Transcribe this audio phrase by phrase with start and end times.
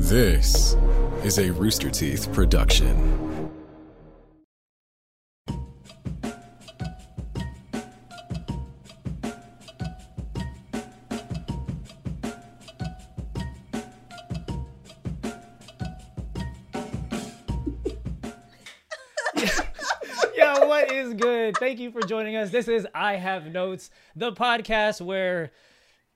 [0.00, 0.76] This
[1.24, 3.50] is a Rooster Teeth production.
[20.36, 21.56] Yo, what is good?
[21.58, 22.50] Thank you for joining us.
[22.50, 25.50] This is I Have Notes, the podcast where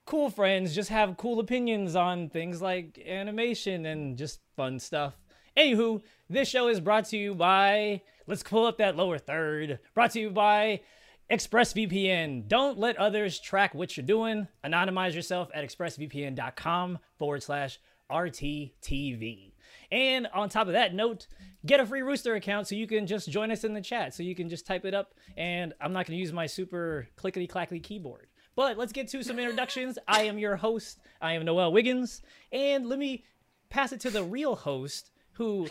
[0.05, 5.15] cool friends just have cool opinions on things like animation and just fun stuff.
[5.55, 10.11] Anywho, this show is brought to you by, let's pull up that lower third, brought
[10.11, 10.81] to you by
[11.29, 12.47] ExpressVPN.
[12.47, 14.47] Don't let others track what you're doing.
[14.63, 17.79] Anonymize yourself at expressvpn.com forward slash
[18.11, 19.51] RTTV.
[19.91, 21.27] And on top of that note,
[21.65, 24.13] get a free Rooster account so you can just join us in the chat.
[24.13, 27.07] So you can just type it up, and I'm not going to use my super
[27.15, 28.27] clickety clackety keyboard.
[28.55, 29.97] But let's get to some introductions.
[30.07, 30.99] I am your host.
[31.21, 32.21] I am Noel Wiggins,
[32.51, 33.23] and let me
[33.69, 35.67] pass it to the real host, who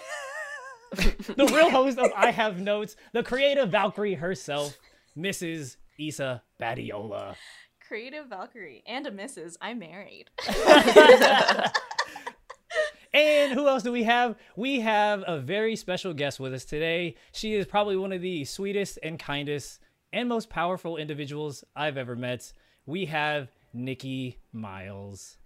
[0.92, 4.76] the real host of I Have Notes, the creative Valkyrie herself,
[5.16, 5.76] Mrs.
[5.98, 7.36] Isa Badiola.
[7.86, 9.56] Creative Valkyrie and a missus.
[9.60, 10.30] I'm married.
[13.14, 14.36] And who else do we have?
[14.56, 17.16] We have a very special guest with us today.
[17.32, 19.80] She is probably one of the sweetest and kindest
[20.14, 22.52] and most powerful individuals I've ever met.
[22.86, 25.36] We have Nikki Miles.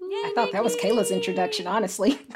[0.00, 2.18] I thought that was Kayla's introduction, honestly.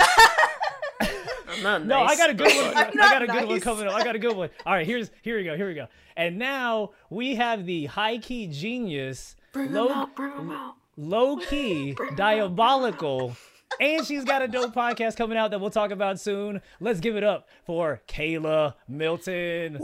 [1.49, 2.77] I'm not No, I got a good one.
[2.77, 3.95] I got a good one coming up.
[3.95, 4.51] I got a good one.
[4.65, 5.57] All right, here's here we go.
[5.57, 5.87] Here we go.
[6.17, 10.09] And now we have the high key genius, low,
[10.97, 13.37] low key, diabolical,
[13.81, 16.63] and she's got a dope podcast coming out that we'll talk about soon.
[16.81, 19.79] Let's give it up for Kayla Milton.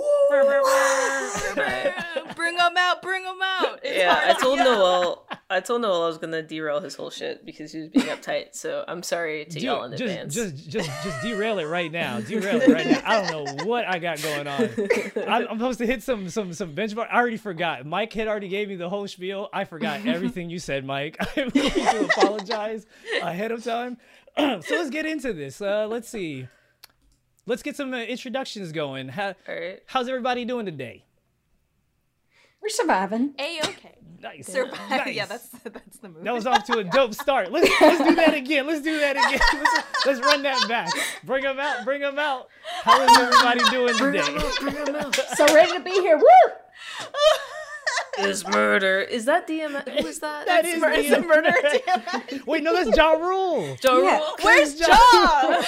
[2.35, 3.62] bring them out, bring them out.
[3.93, 5.27] Yeah, I told Noel.
[5.51, 8.55] I told Noel I was gonna derail his whole shit because he was being uptight.
[8.55, 10.35] So I'm sorry to Dude, y'all in just, advance.
[10.35, 12.21] just, just, just derail it right now.
[12.33, 13.03] Derail it right now.
[13.05, 14.71] I don't know what I got going on.
[15.29, 17.09] I'm, I'm supposed to hit some, some, some benchmark.
[17.11, 17.85] I already forgot.
[17.85, 19.49] Mike had already gave me the whole spiel.
[19.53, 21.17] I forgot everything you said, Mike.
[21.37, 22.87] I'm going to apologize
[23.23, 23.99] ahead of time.
[24.37, 25.61] so let's get into this.
[25.61, 26.49] Uh, let's see.
[27.45, 29.09] Let's get some uh, introductions going.
[29.09, 29.81] How, right.
[29.87, 31.05] how's everybody doing today?
[32.63, 33.35] We're surviving.
[33.39, 33.97] A okay.
[34.23, 34.47] Nice.
[34.47, 34.79] Survive.
[34.91, 35.15] Nice.
[35.17, 36.25] Yeah, that's that's the movie.
[36.25, 37.51] That was off to a dope start.
[37.51, 38.67] Let's let's do that again.
[38.69, 39.41] Let's do that again.
[39.53, 40.91] Let's, let's run that back.
[41.25, 41.85] Bring them out.
[41.85, 42.49] Bring them out.
[42.83, 45.23] How is everybody doing today?
[45.37, 46.17] So ready to be here.
[46.19, 46.25] Woo!
[48.19, 49.01] Is murder?
[49.01, 49.83] Is that DM?
[50.01, 50.47] Who is that?
[50.47, 51.55] That That's is mur- it's murder,
[52.31, 52.45] damn.
[52.47, 53.77] Wait, no, that's Ja Rule.
[53.83, 54.21] Ja Yeah.
[54.43, 55.63] Where's Ja- Jaw?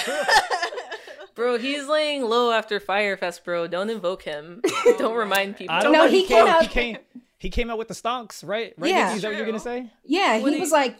[1.35, 3.67] Bro, he's laying low after Fyre Fest, bro.
[3.67, 4.61] Don't invoke him.
[4.97, 5.75] Don't remind people.
[5.75, 6.09] I don't No, know.
[6.09, 6.97] he He, came came, out- He came.
[7.37, 8.73] He came out with the stonks, right?
[8.77, 8.89] Right?
[8.89, 9.03] Yeah.
[9.07, 9.15] Nikki?
[9.17, 9.91] Is that what you're gonna say?
[10.05, 10.95] Yeah, What he was you- like,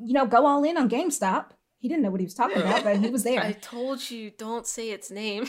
[0.00, 1.46] you know, go all in on GameStop.
[1.78, 3.40] He didn't know what he was talking about, but he was there.
[3.40, 5.48] I told you, don't say its name.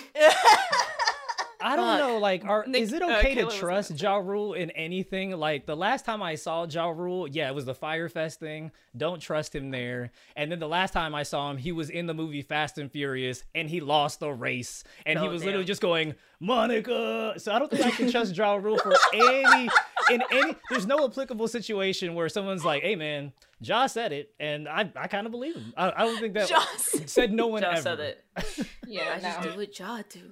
[1.62, 2.18] I don't know.
[2.20, 5.32] Like, are, Nick- is it uh, okay Kayla to trust gonna Ja Rule in anything?
[5.32, 8.72] Like the last time I saw Ja Rule, yeah, it was the Fyre Fest thing.
[8.96, 10.12] Don't trust him there.
[10.36, 12.92] And then the last time I saw him, he was in the movie Fast and
[12.92, 15.48] Furious, and he lost the race, and he Oh, was damn.
[15.48, 17.34] literally just going Monica.
[17.38, 19.70] So I don't think I can trust Ja Rule for any
[20.12, 20.56] in any.
[20.70, 25.08] There's no applicable situation where someone's like, "Hey, man." Ja said it, and I, I
[25.08, 25.74] kind of believe him.
[25.76, 27.82] I, I don't think that Ja said- said no one Ja ever.
[27.82, 28.24] said it.
[28.88, 30.32] yeah, I just do what Ja do.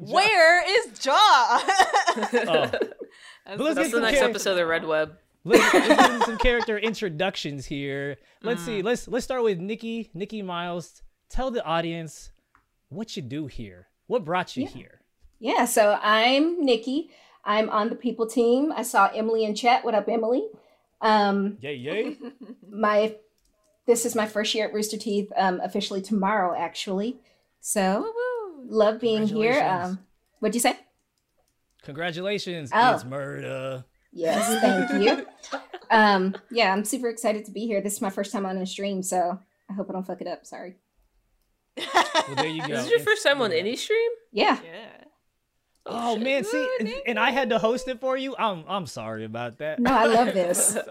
[0.00, 1.64] Where is Jaw?
[2.16, 2.70] Oh.
[3.46, 5.18] That's let's the- That's the next character- episode of Red Web.
[5.44, 8.16] let's, let's get some character introductions here.
[8.42, 8.80] Let's see.
[8.80, 8.84] Mm.
[8.84, 10.10] Let's let's start with Nikki.
[10.14, 11.02] Nikki Miles.
[11.28, 12.30] Tell the audience
[12.88, 13.88] what you do here.
[14.06, 14.68] What brought you Yeah.
[14.70, 15.00] here?
[15.40, 17.10] Yeah, so I'm Nikki.
[17.44, 18.72] I'm on the people team.
[18.74, 19.84] I saw Emily in chat.
[19.84, 20.46] What up, Emily?
[21.02, 22.16] Um, Yay, yay.
[22.70, 23.16] my
[23.86, 27.18] this is my first year at Rooster Teeth, um, officially tomorrow, actually.
[27.60, 28.12] So Woo-woo.
[28.66, 29.60] Love being here.
[29.62, 29.98] Um,
[30.40, 30.76] what'd you say?
[31.82, 32.70] Congratulations.
[32.72, 32.94] Oh.
[32.94, 33.84] It's murder.
[34.12, 35.26] Yes, thank you.
[35.90, 37.80] Um, yeah, I'm super excited to be here.
[37.80, 39.38] This is my first time on a stream, so
[39.68, 40.46] I hope I don't fuck it up.
[40.46, 40.76] Sorry.
[41.76, 42.68] Well, there you go.
[42.68, 44.10] This is your It's first time on any stream?
[44.32, 44.58] Yeah.
[44.64, 44.88] yeah.
[45.86, 46.22] Oh shit.
[46.22, 48.34] man, see, and- and I had to host it for you.
[48.38, 49.78] I'm I'm sorry about that.
[49.80, 50.78] No, I love this.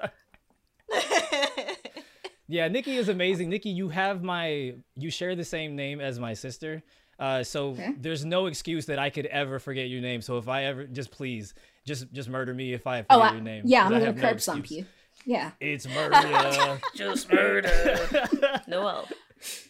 [2.45, 3.49] Yeah, Nikki is amazing.
[3.49, 6.83] Nikki, you have my you share the same name as my sister.
[7.23, 7.93] Uh, so Okay.
[7.97, 10.21] there's no excuse that I could ever forget your name.
[10.21, 11.53] So if I ever just please
[11.85, 13.63] just just murder me if I forget Oh, I, your name.
[13.65, 14.79] Yeah, I'm gonna have no curb stomp excuse.
[15.25, 15.33] you.
[15.33, 15.51] Yeah.
[15.61, 16.79] It's murder.
[16.95, 18.27] Just murder.
[18.67, 19.07] Noel.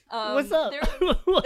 [0.10, 0.72] Um, What's up?
[0.72, 0.82] there-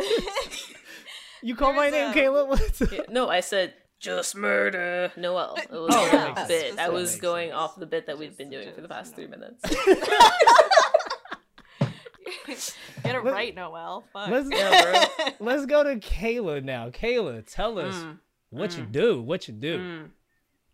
[1.44, 2.48] you call my name, a- Kayla?
[2.48, 2.92] What's up?
[2.92, 5.56] Yeah, no, I said just murder Noel.
[5.58, 6.80] It was Oh, that bit.
[6.80, 7.58] I was going sense.
[7.60, 9.62] off the bit that we've been doing for the past three minutes.
[12.48, 14.04] Get it right, Noel.
[14.14, 14.30] Fuck.
[14.30, 16.90] Let's Yeah, let's go to Kayla now.
[16.90, 18.20] Kayla, tell us Mm,
[18.50, 18.92] what you mm.
[18.92, 19.22] do.
[19.22, 19.80] What you do.
[19.80, 20.10] Mm,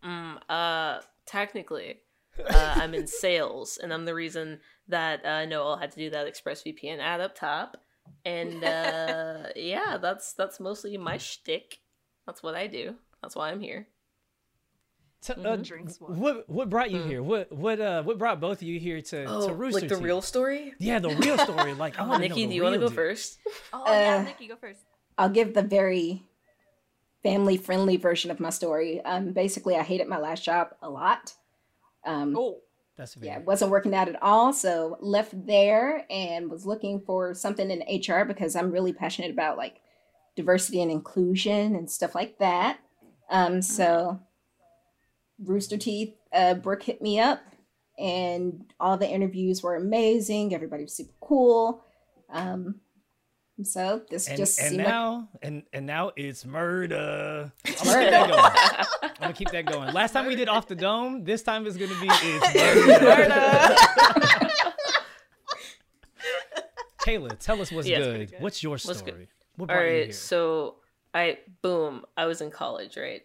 [0.04, 2.00] mm, uh, technically,
[2.38, 6.26] uh, I'm in sales, and I'm the reason that uh, Noel had to do that
[6.26, 7.76] ExpressVPN ad up top.
[8.24, 11.80] And uh, yeah, that's that's mostly my shtick.
[12.26, 12.96] That's what I do.
[13.22, 13.88] That's why I'm here.
[15.24, 15.64] T- uh, Mhm.
[15.64, 16.20] Drinks one.
[16.20, 17.08] what what brought you Mm.
[17.08, 17.22] here?
[17.22, 19.94] What what uh what brought both of you here to Oh, to Rooster like the
[19.96, 20.04] Teeth?
[20.04, 20.74] real story.
[20.78, 21.72] Yeah, the real story.
[21.74, 22.34] Like, I want to know.
[22.34, 22.94] Nikki, the do you want to go deal.
[22.96, 23.38] first?
[23.72, 24.80] Oh yeah, Uh, Nikki, go first.
[25.16, 26.22] I'll give the very
[27.22, 29.00] family friendly version of my story.
[29.02, 31.34] Um, basically, I hated my last job a lot.
[32.04, 32.60] Um, Oh,
[32.96, 33.40] That's yeah, fair.
[33.40, 34.52] it wasn't working out at all.
[34.52, 39.56] So left there and was looking for something in HR because I'm really passionate about
[39.56, 39.80] like
[40.36, 42.78] diversity and inclusion and stuff like that.
[43.30, 44.20] Um, so
[45.42, 47.40] Rooster Teeth, uh, Brooke hit me up,
[47.98, 50.54] and all the interviews were amazing.
[50.54, 51.84] Everybody was super cool.
[52.30, 52.80] Um,
[53.62, 57.52] so this And, just and seemed like now and and now it's murder.
[57.80, 59.00] I'm gonna keep that going.
[59.02, 59.94] I'm gonna keep that going.
[59.94, 61.22] Last time we did off the dome.
[61.22, 63.76] This time it's gonna be it's murder.
[67.00, 67.98] Kayla, tell us what's Yes.
[68.02, 68.30] good.
[68.30, 68.40] good.
[68.40, 69.12] What's your What's story?
[69.12, 69.28] good?
[69.56, 70.12] What All brought you right, here?
[70.12, 70.76] so
[71.12, 73.22] I boom, I was in college, right?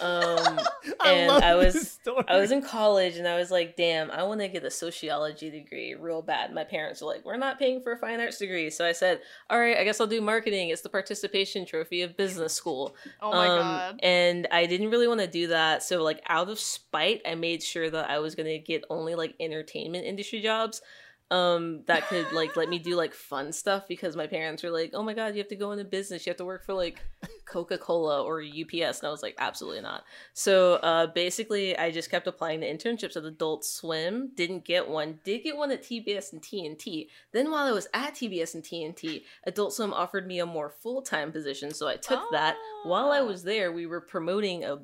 [0.00, 0.58] Um,
[1.00, 1.98] I and I was.
[2.26, 5.50] I was in college and I was like, damn, I want to get a sociology
[5.50, 6.54] degree real bad.
[6.54, 8.70] My parents were like, we're not paying for a fine arts degree.
[8.70, 9.20] So I said,
[9.50, 10.70] all right, I guess I'll do marketing.
[10.70, 12.94] It's the participation trophy of business school.
[13.20, 14.00] oh my Um, god.
[14.02, 15.82] And I didn't really want to do that.
[15.82, 19.14] So, like, out of spite, I made sure that I was going to get only
[19.14, 20.80] like entertainment industry jobs
[21.30, 24.92] um that could like let me do like fun stuff because my parents were like
[24.94, 26.24] oh my god you have to go into business.
[26.26, 27.00] You have to work for like
[27.44, 30.04] coca-cola or ups and i was like absolutely not.
[30.32, 34.30] So uh basically i just kept applying to internships at adult swim.
[34.34, 35.18] Didn't get one.
[35.24, 39.22] Did get one at tbs and tnt then while i was at tbs and tnt
[39.44, 41.72] adult swim offered me a more full-time position.
[41.74, 42.56] So i took that.
[42.84, 43.24] While i Ah.
[43.24, 44.78] was there we were promoting a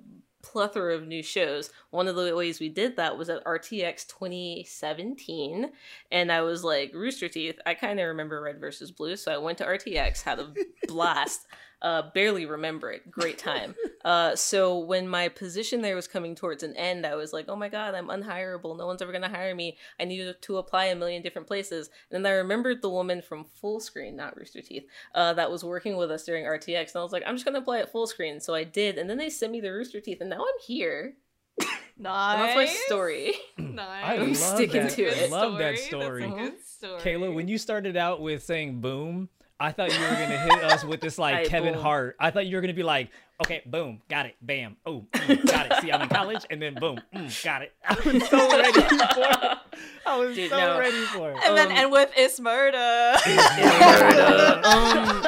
[0.44, 1.70] plethora of new shows.
[1.90, 5.70] One of the ways we did that was at RTX 2017,
[6.12, 7.58] and I was like, Rooster Teeth.
[7.64, 10.52] I kind of remember Red versus Blue, so I went to RTX, had a
[10.86, 11.46] blast.
[11.84, 13.10] Uh, barely remember it.
[13.10, 13.74] Great time.
[14.04, 17.56] Uh, so when my position there was coming towards an end, I was like, oh
[17.56, 18.76] my god, I'm unhireable.
[18.76, 19.78] No one's ever gonna hire me.
[19.98, 21.88] I needed to apply a million different places.
[22.10, 24.84] And then I remembered the woman from Fullscreen, not Rooster Teeth,
[25.14, 27.60] uh, that was working with us during RTX, and I was like, I'm just gonna
[27.60, 28.42] apply at Fullscreen.
[28.42, 31.14] So I did, and then they sent me the Rooster Teeth, and now I'm here.
[31.96, 32.34] Nice.
[32.34, 33.34] And that's my story.
[33.58, 34.04] Nice.
[34.04, 34.90] I I'm love sticking that.
[34.90, 35.32] to it.
[35.32, 36.24] I love that That's story.
[36.24, 37.00] a good story.
[37.00, 39.28] Kayla, when you started out with saying boom,
[39.60, 41.82] I thought you were gonna hit us with this like Aight, Kevin boom.
[41.82, 42.16] Hart.
[42.18, 43.10] I thought you were gonna be like,
[43.42, 45.80] okay, boom, got it, bam, oh, mm, got it.
[45.80, 47.72] See, I'm in college, and then boom, mm, got it.
[47.88, 49.58] I was so ready for it.
[50.06, 50.78] I was Dude, so no.
[50.78, 51.38] ready for it.
[51.46, 52.76] and then Um, end with it's murder.
[54.64, 55.26] um,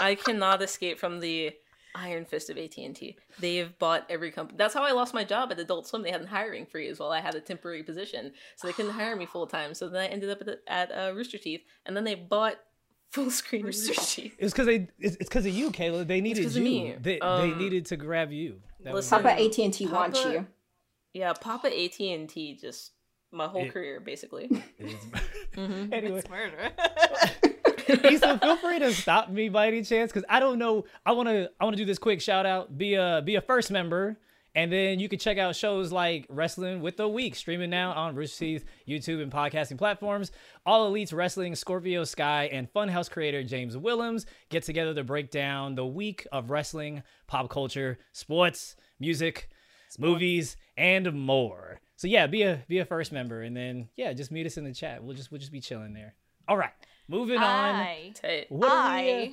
[0.00, 1.52] I cannot escape from the
[1.94, 3.16] iron fist of AT&T.
[3.40, 4.56] They've bought every company.
[4.56, 6.02] That's how I lost my job at Adult Swim.
[6.02, 9.16] They had a hiring freeze while I had a temporary position, so they couldn't hire
[9.16, 9.74] me full time.
[9.74, 12.56] So then I ended up at, at uh, Rooster Teeth, and then they bought
[13.12, 14.36] Fullscreen Rooster Teeth.
[14.38, 14.88] It's because they.
[14.98, 16.06] It's because of you, Kayla.
[16.06, 16.62] They needed 'cause you.
[16.62, 16.94] of me.
[17.00, 18.60] They, they Um, needed to grab you.
[18.84, 19.28] That was listen, it.
[19.30, 20.46] Papa AT and T wants you.
[21.12, 22.92] Yeah, Papa AT&T just
[23.32, 24.44] my whole It- career basically.
[24.78, 25.06] It's-
[25.56, 25.92] Mhm.
[25.92, 26.70] anyway, it's murder.
[27.88, 30.84] Issa, feel free to stop me by any chance, because I don't know.
[31.04, 31.50] I want to.
[31.58, 32.78] I want to do this quick shout out.
[32.78, 34.16] Be a be a first member,
[34.54, 38.14] and then you can check out shows like Wrestling with the Week, streaming now on
[38.16, 40.32] Rooster Teeth, YouTube, and podcasting platforms.
[40.66, 45.76] All Elites Wrestling, Scorpio Sky, and Funhouse creator James Willems get together to break down
[45.76, 49.48] the week of wrestling, pop culture, sports, music,
[49.98, 51.80] movies, and more.
[51.96, 54.64] So yeah, be a be a first member, and then yeah, just meet us in
[54.64, 55.02] the chat.
[55.02, 56.14] We'll just we'll just be chilling there.
[56.48, 56.72] All right,
[57.08, 57.44] moving on.
[57.76, 58.46] I, Tight.
[58.48, 59.10] What are we?
[59.10, 59.28] Uh,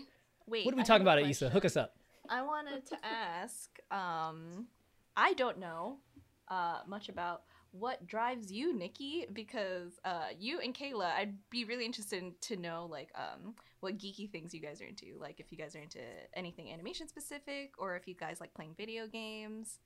[0.48, 0.66] wait.
[0.66, 1.50] what are we I talking about, a Issa?
[1.50, 1.96] Hook us up.
[2.30, 3.70] I wanted to ask.
[3.90, 4.68] Um,
[5.18, 5.98] I don't know
[6.48, 11.86] uh, much about what drives you, Nikki, because uh, you and Kayla, I'd be really
[11.86, 15.18] interested in, to know like um, what geeky things you guys are into.
[15.20, 16.00] Like if you guys are into
[16.34, 19.80] anything animation specific, or if you guys like playing video games.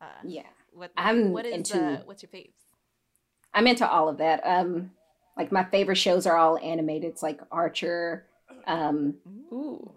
[0.00, 2.50] Uh, Yeah, What I'm what is into- uh, what's your faves?
[3.54, 4.40] I'm into all of that.
[4.44, 4.90] Um,
[5.36, 7.10] like my favorite shows are all animated.
[7.10, 8.26] It's like Archer.
[8.66, 9.14] Um,
[9.52, 9.90] Ooh.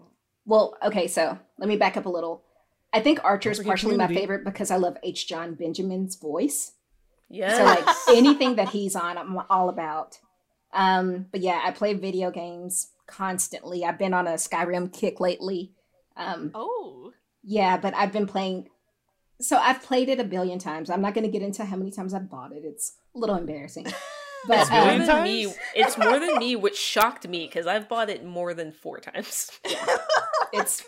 [0.46, 2.42] well, okay, so let me back up a little.
[2.96, 5.28] I think Archer is forget partially my favorite because I love H.
[5.28, 6.72] John Benjamin's voice.
[7.28, 7.56] Yeah.
[7.58, 10.18] So like anything that he's on, I'm all about.
[10.72, 13.84] Um, but yeah, I play video games constantly.
[13.84, 15.72] I've been on a Skyrim kick lately.
[16.16, 17.12] Um, Oh,
[17.42, 18.70] yeah, but I've been playing.
[19.42, 20.88] So I've played it a billion times.
[20.88, 22.62] I'm not going to get into how many times I bought it.
[22.64, 23.86] It's a little embarrassing.
[24.46, 25.44] But It's more um, than me.
[25.46, 25.58] times?
[25.74, 29.50] It's more than me, which shocked me because I've bought it more than four times.
[30.52, 30.84] it's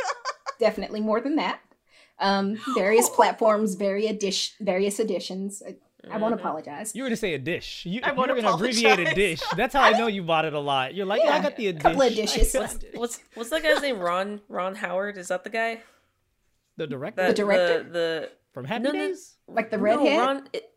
[0.61, 1.59] definitely more than that.
[2.21, 5.63] Um, various platforms, vari edition, various editions.
[5.67, 5.77] I,
[6.11, 6.39] I won't Mhm.
[6.41, 6.95] apologize.
[6.95, 7.85] You were gonna say a dish.
[7.87, 9.41] You, I won't were gonna abbreviate a dish.
[9.57, 10.95] That's how I know you bought it a lot.
[10.95, 12.33] You're like, yeah, I got the a couple of dish.
[12.33, 12.55] dishes.
[12.55, 13.99] What's what's what's that guy's name?
[13.99, 15.17] Ron Ron Howard?
[15.19, 15.81] Is that the guy?
[16.77, 17.83] the director That, director?
[17.83, 19.09] The, the from Happy no, no.
[19.09, 19.35] Days.
[19.49, 20.19] Like the no, redhead?
[20.19, 20.71] Ron, it,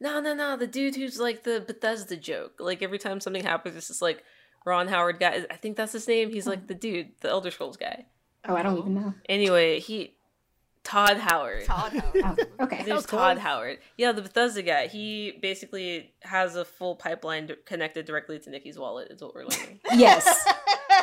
[0.00, 0.56] no, no, no.
[0.56, 2.54] The dude who's like the Bethesda joke.
[2.58, 4.24] Like every time something happens, it's just like
[4.66, 5.44] Ron Howard guy.
[5.50, 6.30] I think that's his name.
[6.30, 8.06] He's like the dude, the Elder Scrolls guy.
[8.48, 9.14] Oh, I don't even know.
[9.28, 10.14] Anyway, he
[10.84, 11.64] Todd Howard.
[11.64, 12.46] Todd Oh, Howard.
[12.60, 12.76] okay.
[12.76, 13.38] His name's was Todd.
[13.38, 13.78] Howard.
[13.96, 14.88] Yeah, the Bethesda guy.
[14.88, 19.08] He basically has a full pipeline d- connected directly to Nikki's wallet.
[19.10, 19.80] Is what we're learning.
[19.94, 20.44] Yes.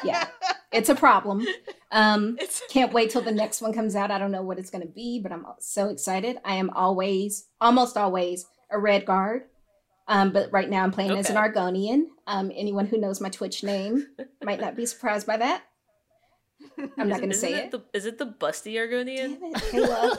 [0.03, 0.27] Yeah.
[0.71, 1.45] It's a problem.
[1.91, 4.11] Um, It's can't wait till the next one comes out.
[4.11, 6.37] I don't know what it's going to be, but I'm so excited.
[6.45, 9.41] I am always, almost always, a Redguard.
[10.07, 12.05] Um, but right now I'm playing as an Argonian.
[12.27, 14.07] Um, anyone who knows my Twitch name
[14.43, 15.63] might not be surprised by that.
[16.97, 17.71] I'm not going to say it it.
[17.71, 19.39] The, is it the Busty Argonian?
[19.39, 20.17] Damn it, Kayla.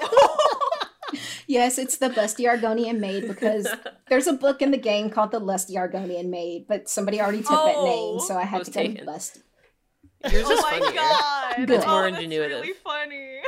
[1.46, 3.66] yes, it's the Busty Argonian maid because
[4.08, 7.50] there's a book in the game called the Lusty Argonian maid, but somebody already took
[7.50, 9.06] that name, Oh, so I it had was to go taken.
[9.06, 9.42] Busty.
[10.30, 10.92] Yours oh is my funnier.
[10.92, 11.54] god.
[11.56, 11.70] Good.
[11.70, 13.40] It's more Oh, that's really funny.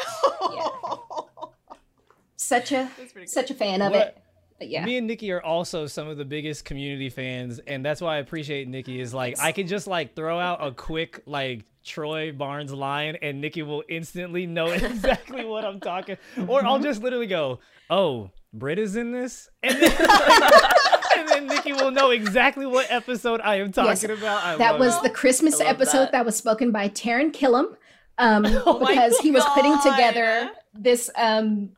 [2.36, 2.88] Such a
[3.26, 4.18] such a fan of What- it.
[4.62, 4.84] But yeah.
[4.84, 8.18] Me and Nikki are also some of the biggest community fans, and that's why I
[8.18, 9.00] appreciate Nikki.
[9.00, 13.40] Is like I can just like throw out a quick like Troy Barnes line, and
[13.40, 16.16] Nikki will instantly know exactly what I'm talking.
[16.46, 17.58] Or I'll just literally go,
[17.90, 19.90] "Oh, Britt is in this," and then,
[21.18, 24.44] and then Nikki will know exactly what episode I am talking Yes, about.
[24.44, 25.02] I that was it.
[25.02, 26.12] the Christmas episode that.
[26.12, 26.24] that.
[26.24, 27.74] was spoken by Taran Killam.
[28.16, 31.70] Um, Oh because he was putting together this um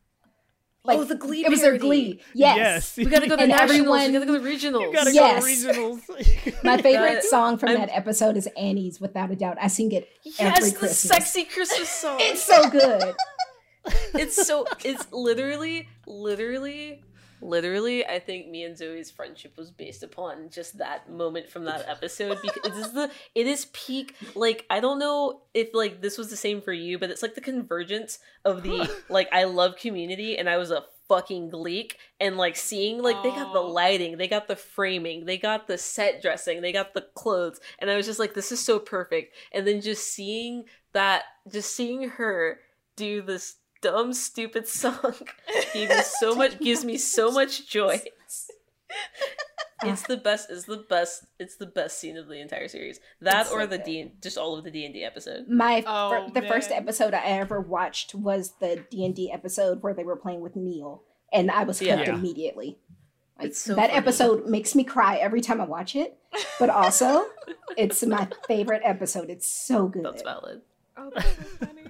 [0.85, 1.45] like oh, the Glee.
[1.45, 2.21] it was their glee.
[2.35, 2.57] Yes.
[2.59, 2.97] yes.
[2.97, 3.71] We gotta go to And nationals.
[3.71, 4.81] everyone- we gotta go to regionals.
[4.83, 5.64] You gotta Yes.
[5.64, 6.64] go to regionals.
[6.64, 9.57] My favorite That- song from I'm- that episode is Annie's, without a doubt.
[9.61, 10.99] I sing it yes, every the Christmas.
[11.00, 12.19] sexy Christmas song.
[12.21, 13.14] It's so good.
[14.14, 17.03] it's so it's literally literally
[17.45, 21.85] literally i think me and zoe's friendship was based upon just that moment from that
[21.89, 26.19] episode because it is the it is peak like i don't know if like this
[26.19, 29.77] was the same for you but it's like the convergence of the like i love
[29.77, 34.17] community and i was a fucking gleek and like seeing like they got the lighting
[34.17, 37.95] they got the framing they got the set dressing they got the clothes and i
[37.95, 39.35] was just like this is so perfect.
[39.53, 42.61] And then just seeing that just seeing her
[42.97, 45.14] do this dumb stupid song
[45.75, 48.00] gave me so much gives me so much joy
[49.83, 53.43] it's the best it's the best it's the best scene of the entire series that
[53.43, 53.85] It's or so the good.
[53.85, 57.61] d just all of the d&d episode My Oh, fir- the first episode I ever
[57.61, 61.64] watched was the D and D episode where they were playing with Neil, and I
[61.64, 62.14] was hooked Yeah.
[62.14, 62.79] immediately.
[63.38, 63.93] Like, so that funny.
[63.99, 66.17] episode makes me cry every time I watch it,
[66.61, 67.26] but also
[67.76, 69.29] it's my favorite episode.
[69.29, 70.05] It's so good.
[70.05, 70.62] that's valid
[70.97, 71.84] Oh, that's so funny.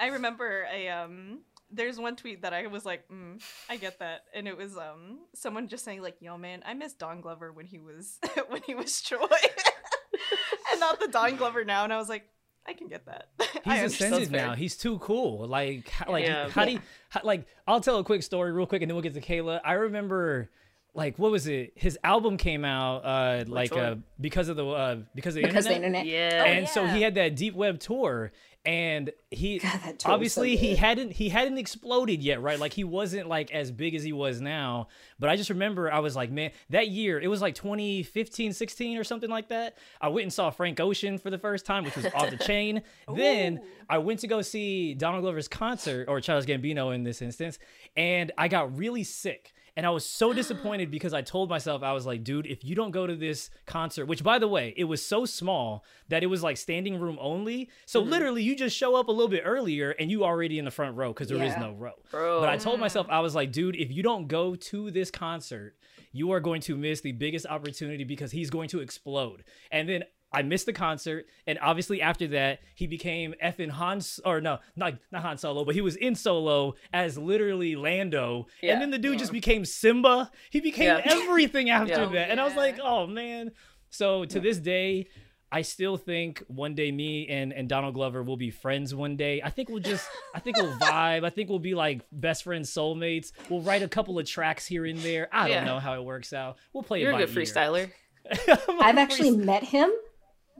[0.00, 1.40] I remember a um.
[1.72, 5.20] There's one tweet that I was like, mm, I get that, and it was um
[5.34, 8.74] someone just saying like, "Yo, man, I miss Don Glover when he was when he
[8.74, 9.18] was Troy,
[10.72, 12.24] and not the Don Glover now." And I was like,
[12.66, 13.28] I can get that.
[13.38, 14.14] He's understand.
[14.14, 14.54] ascended now.
[14.54, 15.46] He's too cool.
[15.46, 16.48] Like, h- like, Yeah.
[16.50, 17.46] how do you, how, like?
[17.66, 19.60] I'll tell a quick story real quick, and then we'll get to Kayla.
[19.64, 20.50] I remember,
[20.94, 21.72] like, what was it?
[21.76, 25.64] His album came out, uh, like, uh, because of the, uh, because of the because
[25.66, 26.04] the internet.
[26.04, 26.06] internet.
[26.06, 28.32] yeah and so he had that deep web tour,
[28.64, 32.58] and he God, tour so obviously he hadn't he hadn't exploded yet, right?
[32.58, 34.88] Like he wasn't like as big as he was now.
[35.18, 38.98] But I just remember I was like, man, that year it was like 2015, 16
[38.98, 39.76] or something like that.
[40.00, 42.82] I went and saw Frank Ocean for the first time, which was off the chain.
[43.14, 47.58] Then I went to go see Donald Glover's concert or Charles Gambino in this instance,
[47.96, 49.52] and I got really sick.
[49.76, 52.74] And I was so disappointed because I told myself, I was like, dude, if you
[52.74, 56.26] don't go to this concert, which by the way, it was so small that it
[56.26, 57.70] was like standing room only.
[57.86, 58.10] So mm-hmm.
[58.10, 60.96] literally, you just show up a little bit earlier and you already in the front
[60.96, 61.60] row because there is Yeah.
[61.60, 61.94] no row.
[62.10, 63.12] bro But I told myself, mm.
[63.12, 65.76] I was like, dude, if you don't go to this concert,
[66.12, 69.44] you are going to miss the biggest opportunity because he's going to explode.
[69.70, 74.40] And then I missed the concert, and obviously after that, he became effing Han, or
[74.40, 78.72] no, not not Han Solo, but he was in Solo as literally Lando, Yeah.
[78.74, 80.30] and then the dude just became Simba.
[80.50, 81.00] He became Yeah.
[81.04, 82.06] everything after Yeah.
[82.06, 83.50] that, and I was like, oh man.
[83.90, 85.08] So to this day,
[85.52, 89.42] I still think one day me and, and Donald Glover will be friends one day.
[89.42, 91.24] I think we'll just I think we'll vibe.
[91.24, 93.32] I think we'll be like best friends, soulmates.
[93.48, 95.28] We'll write a couple of tracks here and there.
[95.32, 95.56] I Yeah.
[95.56, 96.58] don't know how it works out.
[96.72, 97.42] We'll play you're it a good ear.
[97.44, 97.90] freestyler
[98.80, 99.90] I've actually met him,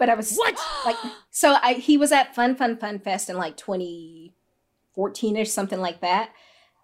[0.00, 0.58] but I was What?
[0.84, 0.96] like
[1.30, 6.00] so I he was at Fun Fun Fun Fest in like 2014 or something like
[6.00, 6.30] that.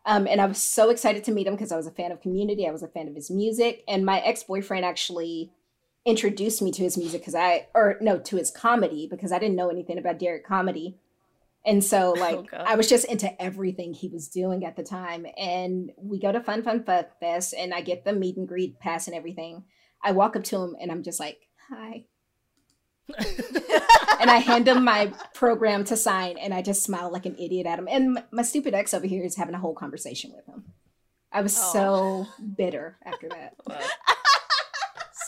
[0.05, 2.21] Um, and I was so excited to meet him because I was a fan of
[2.21, 2.69] Community.
[2.69, 5.51] I was a fan of his music, and my ex boyfriend actually
[6.05, 9.57] introduced me to his music because I, or no, to his comedy because I didn't
[9.57, 10.97] know anything about Derrick Comedy.
[11.65, 12.65] And so, like, God.
[12.65, 15.27] I was just into everything he was doing at the time.
[15.37, 18.79] And we go to Fun Fun Fun Fest, and I get the meet and greet
[18.79, 19.65] pass and everything.
[20.05, 22.05] I walk up to him, and I'm just like, "Hi,"
[24.21, 27.67] and I hand him my program to sign, and I just smile like an idiot
[27.67, 27.89] at him.
[27.91, 30.65] And my stupid ex over here is having a whole conversation with him.
[31.33, 31.73] I was Oh.
[31.73, 33.55] so bitter after that.
[33.69, 33.79] Wow.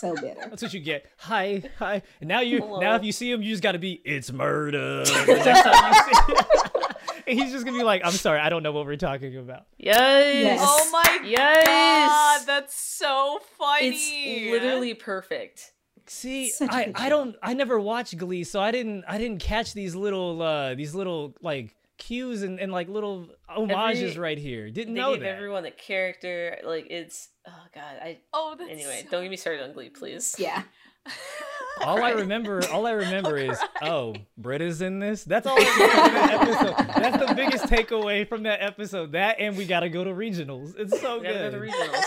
[0.01, 0.41] So bitter.
[0.49, 1.07] That's what you get.
[1.19, 2.03] Hi, hi.
[2.21, 2.79] And now you Hello.
[2.79, 5.03] now if you see him, you just gotta be it's murder.
[5.05, 6.85] the next time you see him.
[7.27, 9.67] and he's just gonna be like, I'm sorry, I don't know what we're talking about.
[9.77, 9.99] Yes.
[10.45, 10.61] Yes.
[10.63, 11.67] Oh my Yes.
[11.67, 13.89] god, that's so funny.
[13.89, 15.73] It's literally perfect.
[16.11, 19.41] See, Such a I, I don't I never watched Glee, so I didn't I didn't
[19.41, 24.39] catch these little uh these little like cues and, and like little homages Every- right
[24.39, 24.71] here.
[24.71, 25.35] Didn't They know give that.
[25.37, 26.59] everyone a character.
[26.65, 27.97] Like it's oh god.
[28.03, 29.01] I Oh, that's anyway.
[29.05, 30.35] so- Don't get me started on Glee, please.
[30.39, 30.63] Yeah.
[31.81, 35.25] all I remember, all I remember is, oh, Britta's in this.
[35.25, 35.57] That's all.
[35.59, 37.03] I remember from that episode.
[37.03, 39.13] That's the biggest takeaway from that episode.
[39.13, 40.75] That and we gotta go to regionals.
[40.79, 41.71] It's so We gotta go to good.
[41.71, 42.05] regionals.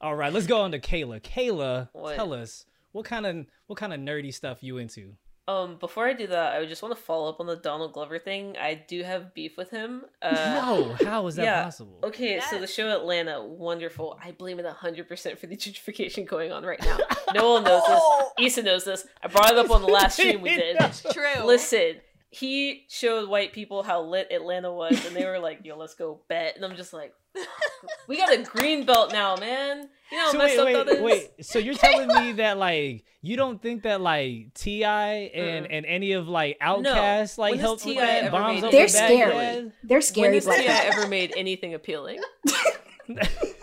[0.00, 1.20] All right, let's go on to Kayla.
[1.22, 2.14] Kayla, What?
[2.16, 5.14] tell us what kind of what kind of nerdy stuff you into.
[5.48, 8.18] Um, before I do that, I just want to follow up on the Donald Glover
[8.18, 8.56] thing.
[8.60, 10.02] I do have beef with him.
[10.20, 11.62] Uh, no, how is that yeah.
[11.62, 12.00] possible?
[12.02, 14.18] Okay, so the show Atlanta, wonderful.
[14.20, 16.98] I blame it 100% for the gentrification going on right now.
[17.32, 18.02] No one knows this.
[18.58, 19.06] Issa knows this.
[19.22, 20.78] I brought it up on the last stream we did.
[20.80, 21.44] That's true.
[21.44, 22.00] Listen,
[22.30, 26.22] he showed white people how lit Atlanta was, and they were like, yo, let's go
[26.28, 26.56] bet.
[26.56, 27.14] And I'm just like,
[28.08, 29.88] we got a green belt now, man.
[30.10, 31.02] You know how So messed wait, up wait, that is?
[31.02, 31.44] wait.
[31.46, 35.12] So you're telling me that like you don't think that like T.I.
[35.34, 35.76] and Mm-mm.
[35.76, 37.94] and any of like Outkast like When has helped T.I.
[37.96, 39.08] with that ever bombs made They're Baghdad?
[39.08, 39.72] scary.
[39.82, 40.72] They're When scary has T.I.
[40.92, 42.20] ever made anything appealing?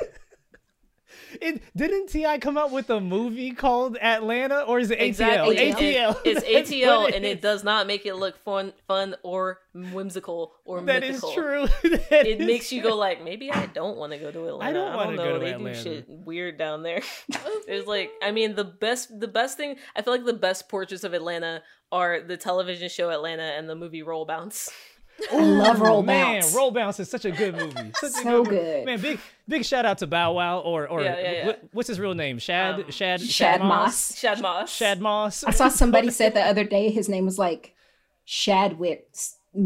[1.43, 2.37] It didn't T.I.
[2.39, 5.07] come out with a movie called Atlanta or is it ATL?
[5.07, 5.55] Exactly.
[5.57, 5.73] ATL.
[6.15, 6.21] ATL.
[6.25, 7.41] It's ATL, what and it is.
[7.41, 11.33] does not make it look fun, fun or whimsical or That is mythical.
[11.33, 11.67] true.
[12.09, 14.69] That It is makes you go like, maybe I don't want to go to Atlanta.
[14.69, 15.75] I don't don't, wanna go to they Atlanta.
[15.77, 17.01] do shit weird down there.
[17.45, 19.75] Oh There's like, I mean, the best, the best thing.
[19.95, 23.75] I feel like the best portraits of Atlanta are the television show Atlanta and the
[23.75, 24.69] movie Roll Bounce.
[25.31, 26.55] I love Roll Man, Bounce.
[26.55, 27.91] Roll Bounce is such a good movie.
[27.95, 28.49] Such a So movie.
[28.49, 28.85] good.
[28.85, 31.45] Man, big big shout out to Bow Wow or or Yeah, yeah, yeah.
[31.47, 32.39] What, what's his real name?
[32.39, 34.17] Shad Um, Shad Shad Moss.
[34.17, 34.73] Shad Moss.
[34.75, 35.43] Shad Moss.
[35.43, 37.73] I saw somebody said the other day his name was like
[38.25, 39.07] Shadwick.
[39.55, 39.59] Uh,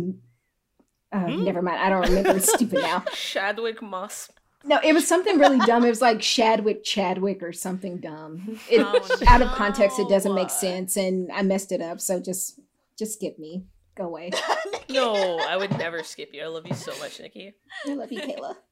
[1.14, 1.46] Hmm?
[1.46, 1.78] Never mind.
[1.80, 2.32] I don't remember.
[2.36, 3.04] It's stupid now.
[3.14, 4.30] Shadwick Moss.
[4.66, 5.86] No, it was something really dumb.
[5.86, 8.60] It was like Shadwick Chadwick or something dumb.
[8.70, 12.02] It, Oh, out of context, it doesn't make sense, and I messed it up.
[12.02, 12.60] So just
[13.00, 13.64] just skip me.
[13.98, 14.32] Go away.
[14.90, 16.42] No, I would never skip you.
[16.44, 17.54] I love you so much, Nikki.
[17.86, 18.56] I love you, Kayla.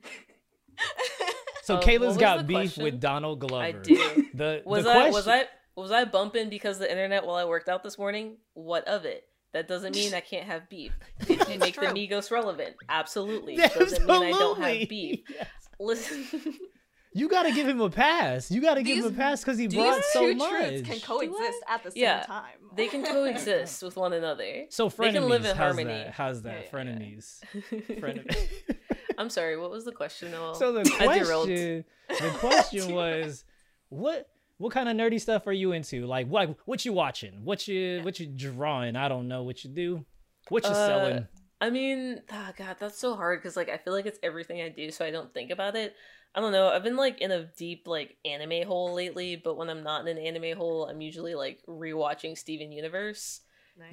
[1.64, 2.84] So Uh, what Kayla's was got beef question?
[2.84, 3.64] with Donald Glover.
[3.64, 4.28] I do.
[4.34, 7.36] The Was the I question, was I was I bumping because of the internet while
[7.38, 8.38] I worked out this morning?
[8.54, 9.24] What of it?
[9.54, 10.92] That doesn't mean I can't have beef.
[11.28, 11.90] It can make the true.
[11.90, 12.76] Migos relevant.
[12.88, 13.56] Absolutely.
[13.58, 15.22] Doesn't mean I don't have beef.
[15.30, 15.48] Yes.
[15.80, 16.26] Listen,
[17.18, 18.52] You got to give him a pass.
[18.52, 20.50] You got to give him a pass because he brought so two much.
[20.50, 22.24] truths can coexist at the same Yeah.
[22.24, 22.58] time.
[22.76, 24.66] they can coexist with one another.
[24.70, 25.86] so They frenemies, can live in how's harmony.
[25.94, 26.12] that?
[26.12, 26.52] How's that?
[26.54, 27.40] Yeah, yeah, frenemies.
[27.54, 27.96] yeah.
[27.96, 28.48] Frenemies.
[29.18, 29.56] I'm sorry.
[29.58, 30.56] What was the question, Noel?
[30.56, 33.46] so the question, the question was,
[33.88, 36.06] what what kind of nerdy stuff are you into?
[36.06, 37.46] Like what what you watching?
[37.46, 38.98] What you what you drawing?
[38.98, 40.06] I don't know what you do.
[40.50, 41.28] What you Uh, selling?
[41.62, 44.68] I mean, oh god, that's so hard because like I feel like it's everything I
[44.68, 45.96] do, so I don't think about it.
[46.36, 46.68] I don't know.
[46.68, 50.18] I've been like in a deep like anime hole lately, but when I'm not in
[50.18, 53.40] an anime hole, I'm usually like rewatching Steven Universe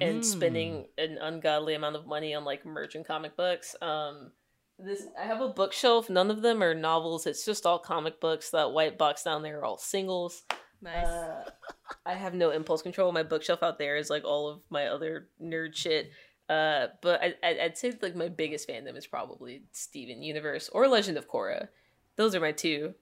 [0.01, 0.25] and Mm.
[0.25, 3.75] spending an ungodly amount of money on like merch and comic books.
[3.81, 4.31] Um,
[4.77, 6.09] this I have a bookshelf.
[6.09, 7.25] None of them are novels.
[7.27, 8.49] It's just all comic books.
[8.49, 10.43] That white box down there are all singles.
[10.81, 11.05] nice.
[11.07, 11.49] Uh,
[12.05, 13.11] I have no impulse control.
[13.13, 16.11] My bookshelf out there is like all of my other nerd shit.
[16.49, 21.17] Uh, but I, I'd say like my biggest fandom is probably Steven Universe or Legend
[21.17, 21.69] of Korra.
[22.15, 22.93] Those are my two.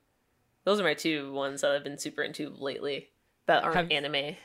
[0.64, 3.10] Those are my two ones that I've been super into lately
[3.48, 4.14] that aren't Have- anime.
[4.14, 4.36] That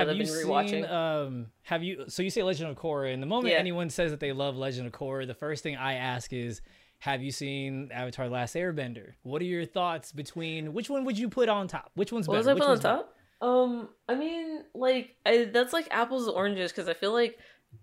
[0.00, 0.70] Have I've you been rewatching.
[0.70, 0.84] seen?
[0.86, 2.04] Um, have you?
[2.08, 3.60] So you say Legend of Korra, and the moment Yeah.
[3.60, 6.62] anyone says that they love Legend of Korra, the first thing I ask is,
[6.98, 11.28] "Have you seen Avatar: Last Airbender?" What are your thoughts between which one would you
[11.28, 11.92] put on top?
[11.94, 12.50] Which one's What was better?
[12.50, 12.96] I Which put on one's better?
[12.96, 13.16] top?
[13.40, 17.38] Um, I mean, like I, that's like apples and oranges because I feel like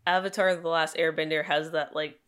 [0.05, 2.19] Avatar: The Last Airbender has that like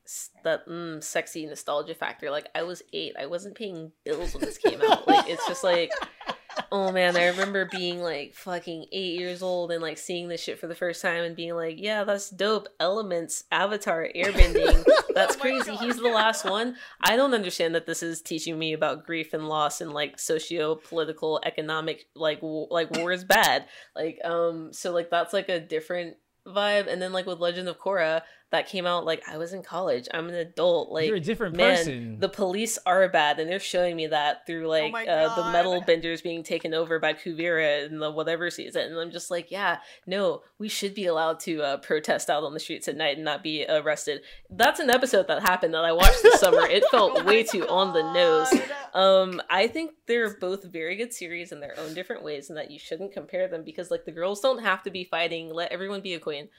[0.43, 2.29] that mm, sexy nostalgia factor.
[2.29, 5.07] Like I was eight, I wasn't paying bills when this came out.
[5.07, 5.91] Like it's just like
[6.71, 10.59] Oh man, I remember being like fucking eight years old and like seeing this shit
[10.59, 12.67] for the first time and being like, yeah, that's dope.
[12.79, 14.83] Elements, Avatar, airbending.
[15.13, 15.75] That's Oh crazy.
[15.75, 16.75] He's the last one.
[16.99, 20.73] I don't understand that this is teaching me about grief and loss and like socio
[20.73, 23.67] political, economic, like w- like war is bad.
[23.95, 26.87] Like um, so like that's like a different vibe.
[26.87, 28.21] And then like with Legend of Korra,
[28.53, 30.07] that came out like I was in college.
[30.13, 30.91] I'm an adult.
[30.91, 32.19] Like You're a different man, person.
[32.19, 35.81] the police are bad, and they're showing me that through like my uh, the metal
[35.81, 38.91] benders being taken over by Kuvira in the whatever season.
[38.91, 42.53] And I'm just like, yeah, no, we should be allowed to uh, protest out on
[42.53, 44.21] the streets at night and not be arrested.
[44.51, 46.67] That's an episode that happened that I watched this summer.
[46.67, 48.53] It felt Oh way my too on the nose.
[48.93, 52.69] Um, I think they're both very good series in their own different ways, and that
[52.69, 55.51] you shouldn't compare them because like the girls don't have to be fighting.
[55.51, 56.49] Let everyone be a queen.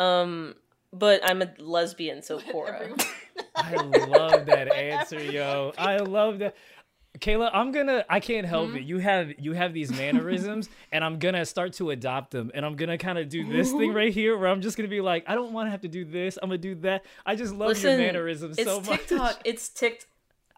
[0.00, 0.56] Um,
[0.92, 2.80] but I'm a lesbian, so Korra.
[2.80, 3.00] Everyone-
[3.56, 3.74] I
[4.06, 5.72] love that answer, yo.
[5.78, 6.54] I love that.
[7.18, 8.82] Kayla, I'm gonna I can't help it.
[8.84, 12.76] You have you have these mannerisms and I'm gonna start to adopt them and I'm
[12.76, 15.34] gonna kind of do this thing right here where I'm just gonna be like, I
[15.34, 17.04] don't wanna have to do this, I'm gonna do that.
[17.26, 19.00] I just love your mannerisms it's so much.
[19.08, 19.40] TikTok.
[19.44, 20.04] It's Tik.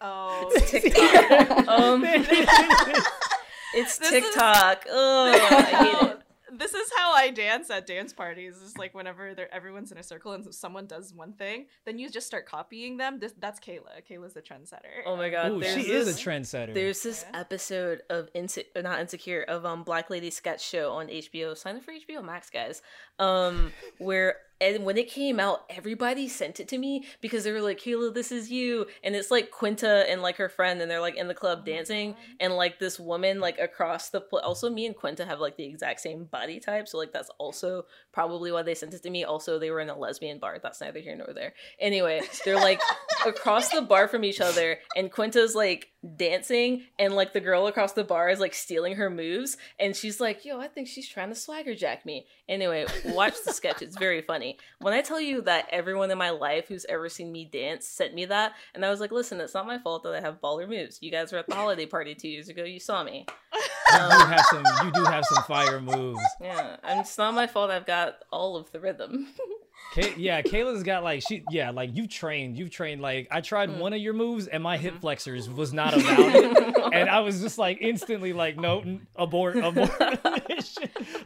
[0.02, 1.68] Oh, It's TikTok.
[1.68, 4.84] um, it's This is- TikTok.
[4.90, 6.18] Ugh, I hate it.
[6.58, 8.56] This is how I dance at dance parties.
[8.62, 12.10] It's like whenever they're, everyone's in a circle and someone does one thing, then you
[12.10, 13.18] just start copying them.
[13.18, 14.02] This that's Kayla.
[14.08, 15.02] Kayla's the trendsetter.
[15.06, 15.50] Oh my god.
[15.52, 16.74] Ooh, there's she is this, a trendsetter.
[16.74, 17.40] There's this Yeah.
[17.40, 21.56] episode of Inse- uh, not Insecure of um Black Lady sketch show on HBO.
[21.56, 22.82] Sign up for HBO Max, guys.
[23.18, 27.60] Um, where and when it came out, everybody sent it to me because they were
[27.60, 31.00] like, "Kayla, this is you," and it's like Quinta and like her friend, and they're
[31.00, 34.70] like in the club Oh dancing, and like this woman like across the pl- also
[34.70, 38.52] me and Quinta have like the exact same body type, so like that's also probably
[38.52, 39.24] why they sent it to me.
[39.24, 40.58] Also, they were in a lesbian bar.
[40.62, 41.54] That's neither here nor there.
[41.78, 42.80] Anyway, they're like
[43.26, 47.92] across the bar from each other, and Quinta's like dancing, and like the girl across
[47.92, 51.28] the bar is like stealing her moves, and she's like, "Yo, I think she's trying
[51.28, 54.51] to swagger jack me." Anyway, watch the sketch; it's very funny.
[54.80, 58.14] When I tell you that everyone in my life who's ever seen me dance sent
[58.14, 60.68] me that, and I was like, "Listen, it's not my fault that I have baller
[60.68, 60.98] moves.
[61.00, 62.64] You guys were at the holiday party two years ago.
[62.64, 63.26] You saw me.
[63.52, 66.20] you do um, have some you do have some fire moves.
[66.40, 67.70] Yeah, and it's not my fault.
[67.70, 69.28] I've got all of the rhythm."
[69.94, 73.68] Kay- yeah, Kayla's got like she yeah, like you've trained, you've trained like I tried
[73.68, 73.78] Mm.
[73.78, 74.82] one of your moves and my Mm-hmm.
[74.84, 76.92] hip flexors was not about it.
[76.94, 79.90] and I was just like instantly like no n- abort abort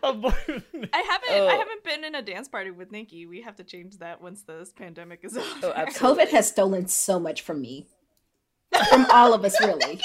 [0.03, 0.35] abort.
[0.49, 1.31] I haven't.
[1.31, 1.49] Oh.
[1.49, 3.27] I haven't been in a dance party with Nikki.
[3.27, 5.47] We have to change that once this pandemic is over.
[5.63, 5.73] Oh.
[5.91, 7.87] COVID has stolen so much from me.
[8.91, 10.01] From all of us, really.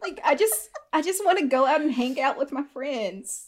[0.00, 3.47] Like I just I just want to go out and hang out with my friends.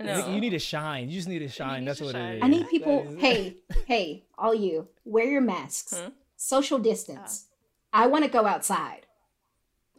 [0.00, 0.34] I.
[0.34, 1.08] You need to shine.
[1.08, 1.80] You just need to shine.
[1.80, 2.32] need That's to what shine.
[2.34, 2.42] it is.
[2.42, 3.56] I need people hey,
[3.86, 5.96] hey, all you, wear your masks.
[5.98, 6.10] Hmm?
[6.36, 7.46] Social distance.
[7.92, 9.06] I want to go outside.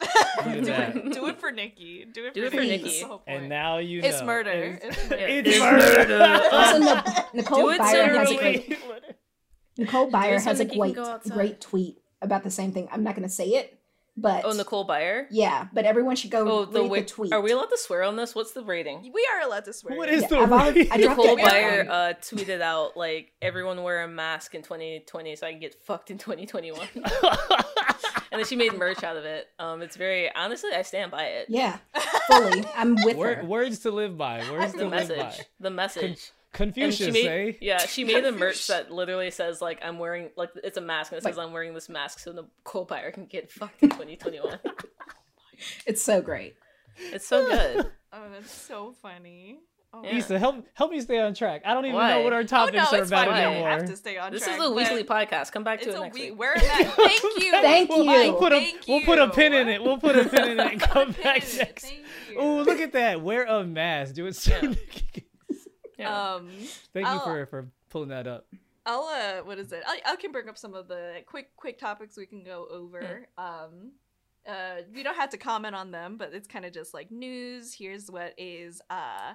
[0.00, 0.06] Do,
[0.44, 2.04] it, do it for Nikki.
[2.12, 2.68] Do it Do for it for Nikki.
[2.70, 2.82] Nikki.
[2.84, 4.08] That's the whole And now you know.
[4.08, 4.50] it's murder.
[4.80, 5.26] It's- It's murder.
[5.26, 6.18] It's It's murder.
[6.18, 6.48] murder.
[6.52, 8.78] Also, Nic- Nicole Do it Byer has a great
[9.76, 10.96] Nicole Byer so has a great
[11.30, 12.88] great tweet about the same thing.
[12.92, 13.77] I'm not going to say it,
[14.20, 15.26] but Oh, Nicole Byer.
[15.30, 17.32] yeah, but everyone should go Oh, read the the, tweet.
[17.32, 18.34] Are we allowed to swear on this?
[18.34, 19.10] What's the rating?
[19.14, 19.96] We are allowed to swear.
[19.96, 21.36] What is Yeah, the I've already- I Nicole.
[21.36, 25.74] Byer uh, tweeted out like everyone wear a mask in 2020 so I can get
[25.74, 26.86] fucked in 2021.
[26.94, 27.04] and
[28.40, 29.46] then she made merch out of it.
[29.58, 31.46] Um, it's very honestly, I stand by it.
[31.48, 31.78] Yeah,
[32.26, 32.64] fully.
[32.76, 33.44] I'm with Word, her.
[33.44, 34.38] words to live by.
[34.50, 35.18] Words to The live message.
[35.18, 35.34] by.
[35.60, 36.30] The message.
[36.60, 37.58] And Confucius, she made, eh?
[37.60, 41.12] yeah, she made a merch that literally says like I'm wearing like it's a mask
[41.12, 43.90] and it says Like- I'm wearing this mask so Nicole Byer can get fucked in
[43.90, 44.58] 2021.
[45.86, 46.54] It's so great.
[47.12, 47.90] it's so good.
[48.10, 49.58] Oh, that's so funny.
[49.92, 50.16] Oh, Yeah.
[50.16, 51.60] Issa, help help me stay on track.
[51.66, 52.12] I don't even Why?
[52.14, 53.36] know what our Oh topics no, are it's about fine.
[53.36, 54.58] We don't have to stay on This track.
[54.58, 55.52] is a weekly podcast.
[55.52, 56.30] Come back to It's it a next week.
[56.30, 56.38] week.
[56.38, 56.62] We're at.
[56.62, 57.50] Thank you.
[57.52, 58.10] Thank We'll, you.
[58.32, 59.82] we'll put a Thank we'll put a pin in it.
[59.82, 61.84] We'll put a pin in it and come back next.
[61.84, 62.04] Thank.
[62.38, 63.20] Oh, look at that!
[63.20, 64.14] Wear a mask.
[64.14, 64.36] Do it.
[64.36, 65.22] So Yeah.
[65.98, 66.34] Yeah.
[66.34, 66.48] Um,
[66.92, 68.46] Thank you I'll- for for pulling that up.
[68.86, 69.82] I'll uh, what is it?
[69.86, 73.28] I, I can bring up some of the quick quick topics we can go over.
[73.36, 73.92] Um,
[74.48, 77.74] uh, we don't have to comment on them, but it's kind of just like news.
[77.74, 79.34] Here's what is uh,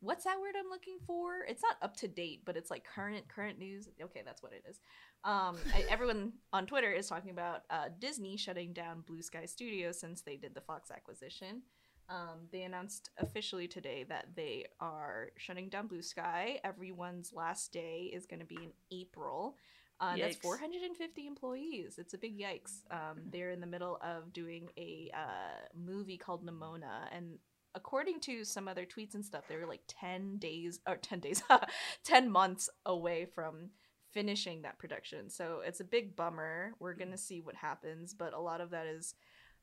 [0.00, 1.44] what's that word I'm looking for?
[1.48, 3.88] It's not up to date, but it's like current current news.
[4.02, 4.80] Okay, that's what it is.
[5.22, 10.00] Um, I, everyone on Twitter is talking about uh, Disney shutting down Blue Sky Studios
[10.00, 11.62] since they did the Fox acquisition.
[12.10, 16.58] Um, they announced officially today that they are shutting down Blue Sky.
[16.64, 19.56] Everyone's last day is going to be in April.
[20.00, 21.96] Uh, that's 450 employees.
[21.98, 22.80] It's a big yikes.
[22.90, 27.38] Um, they're in the middle of doing a uh, movie called Nimona, and
[27.76, 31.42] according to some other tweets and stuff, they were like 10 days or 10 days,
[32.04, 33.70] 10 months away from
[34.10, 35.30] finishing that production.
[35.30, 36.72] So it's a big bummer.
[36.80, 39.14] We're gonna see what happens, but a lot of that is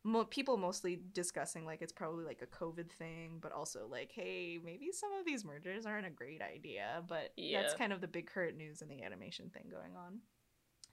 [0.07, 4.57] mo- people mostly discussing like it's probably like a COVID thing, but also like, hey,
[4.63, 7.03] maybe some of these mergers aren't a great idea.
[7.07, 10.19] But that's kind of the big current news in the animation thing going on.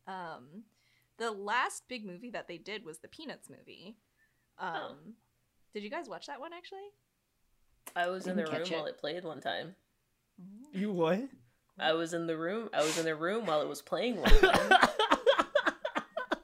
[0.07, 0.65] Um,
[1.19, 3.97] the last big movie that they did was the Peanuts movie.
[4.59, 4.95] Um, Oh.
[5.73, 6.89] did you guys watch that one actually?
[7.97, 8.71] I was in the room it.
[8.73, 9.77] while it played one time.
[10.73, 11.21] You what?
[11.79, 12.69] I was in the room.
[12.75, 14.79] I was in the room while it was playing one time.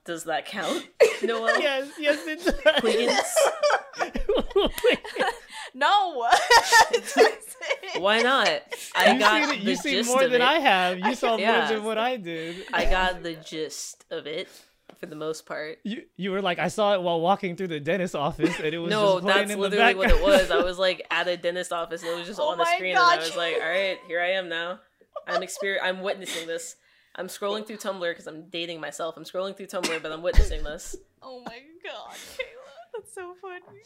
[0.04, 0.88] Does that count?
[1.22, 1.61] Noel?
[1.61, 4.11] yes, yes, it does.
[5.74, 6.26] No.
[7.98, 8.48] Why not?
[8.94, 10.44] I you got seen, the you gist more of than it.
[10.44, 10.98] I have.
[10.98, 12.66] You saw more than what I did.
[12.72, 14.48] I got the gist of it
[14.98, 15.78] for the most part.
[15.85, 18.78] You you were like I saw it while walking through the dentist office and it
[18.78, 20.50] was No, just that's in the literally what it was.
[20.50, 22.90] I was like at a dentist office and it was just Oh on the screen
[22.96, 24.80] and I was like, all right, here I am now.
[25.26, 26.76] I'm exper- I'm witnessing this.
[27.16, 29.16] I'm scrolling through Tumblr because I'm dating myself.
[29.16, 30.96] I'm scrolling through Tumblr, but I'm witnessing this.
[31.23, 33.83] oh my god, Kayla, that's so funny.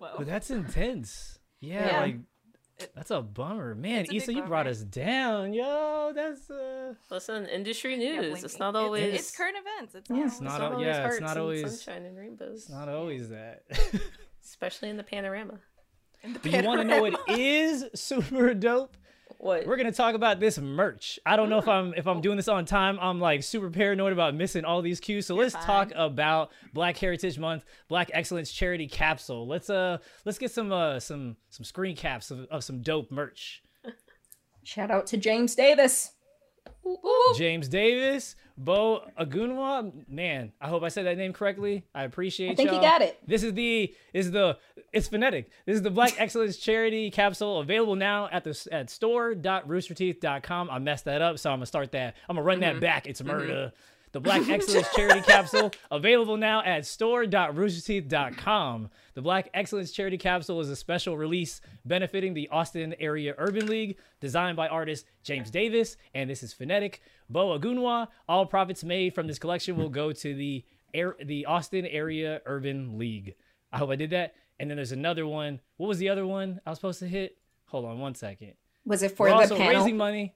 [0.00, 0.14] Wow.
[0.18, 1.38] But that's intense.
[1.60, 2.00] Yeah, Yeah.
[2.00, 2.16] like
[2.94, 4.02] that's a bummer, man.
[4.02, 6.12] It's a big Issa, you brought us down, yo.
[6.14, 8.26] That's uh, Listen, industry news.
[8.30, 9.14] Blink- it's not it- always.
[9.14, 9.94] It's current events.
[9.96, 10.16] It's Yeah.
[10.16, 12.58] not, It's always- not not always yeah, it's hearts not and always- sunshine and rainbows.
[12.60, 13.62] it's not always that.
[14.44, 15.58] Especially in the panorama.
[16.22, 17.18] in the but you want to know panorama.
[17.26, 18.96] what is super dope?
[19.38, 19.66] What?
[19.66, 21.20] We're gonna talk about this merch.
[21.24, 22.98] I don't know if I'm if I'm doing this on time.
[23.00, 25.26] I'm like super paranoid about missing all these cues.
[25.26, 25.64] So let's fine.
[25.64, 29.46] talk about Black Heritage Month, Black Excellence Charity Capsule.
[29.46, 33.62] Let's uh let's get some uh some some screen caps of, of some dope merch.
[34.64, 36.10] Shout out to James Davis.
[37.36, 39.92] James Davis, Bo Agunwa.
[40.08, 41.84] Man, I hope I said that name correctly.
[41.94, 42.76] I appreciate I think y'all.
[42.76, 43.18] you got it.
[43.26, 44.58] This is the is the
[44.92, 45.50] it's phonetic.
[45.66, 50.70] This is the Black Excellence Charity Capsule available now at the at store.roosterteeth.com.
[50.70, 52.16] I messed that up, so I'm gonna start that.
[52.28, 52.80] I'm gonna run that mm-hmm.
[52.80, 53.06] back.
[53.06, 53.30] It's mm-hmm.
[53.30, 53.72] murder.
[54.12, 58.90] The Black Excellence Charity Capsule available now at store.roosterteeth.com.
[59.14, 63.96] The Black Excellence Charity Capsule is a special release benefiting the Austin Area Urban League,
[64.20, 67.00] designed by artist James Davis, and this is phonetic.
[67.28, 68.08] Bo Agunwa.
[68.28, 72.98] All profits made from this collection will go to the air, the Austin Area Urban
[72.98, 73.34] League.
[73.72, 74.34] I hope I did that.
[74.58, 75.60] And then there's another one.
[75.76, 77.36] What was the other one I was supposed to hit?
[77.66, 78.54] Hold on one second.
[78.84, 79.80] Was it for We're the also panel?
[79.80, 80.34] raising money.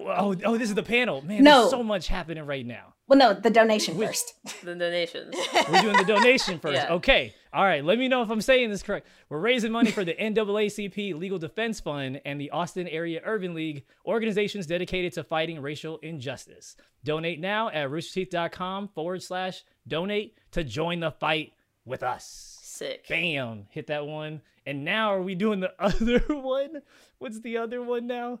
[0.00, 0.34] Oh.
[0.44, 1.22] Oh, this is the panel.
[1.24, 1.60] Man, No.
[1.60, 2.94] there's so much happening right now.
[3.08, 4.34] Well, no, the donation first.
[4.62, 5.34] The donations.
[5.70, 6.74] We're doing the donation first.
[6.74, 6.92] Yeah.
[6.94, 7.34] Okay.
[7.52, 7.82] All right.
[7.82, 9.06] Let me know if I'm saying this correct.
[9.30, 13.84] We're raising money for the NAACP Legal Defense Fund and the Austin Area Urban League,
[14.06, 16.76] organizations dedicated to fighting racial injustice.
[17.02, 21.52] Donate now at roosterteeth.com forward slash donate to join the fight
[21.86, 22.58] with us.
[22.62, 23.08] Sick.
[23.08, 23.66] Bam.
[23.70, 24.42] Hit that one.
[24.66, 26.82] And now are we doing the other one?
[27.18, 28.40] What's the other one now?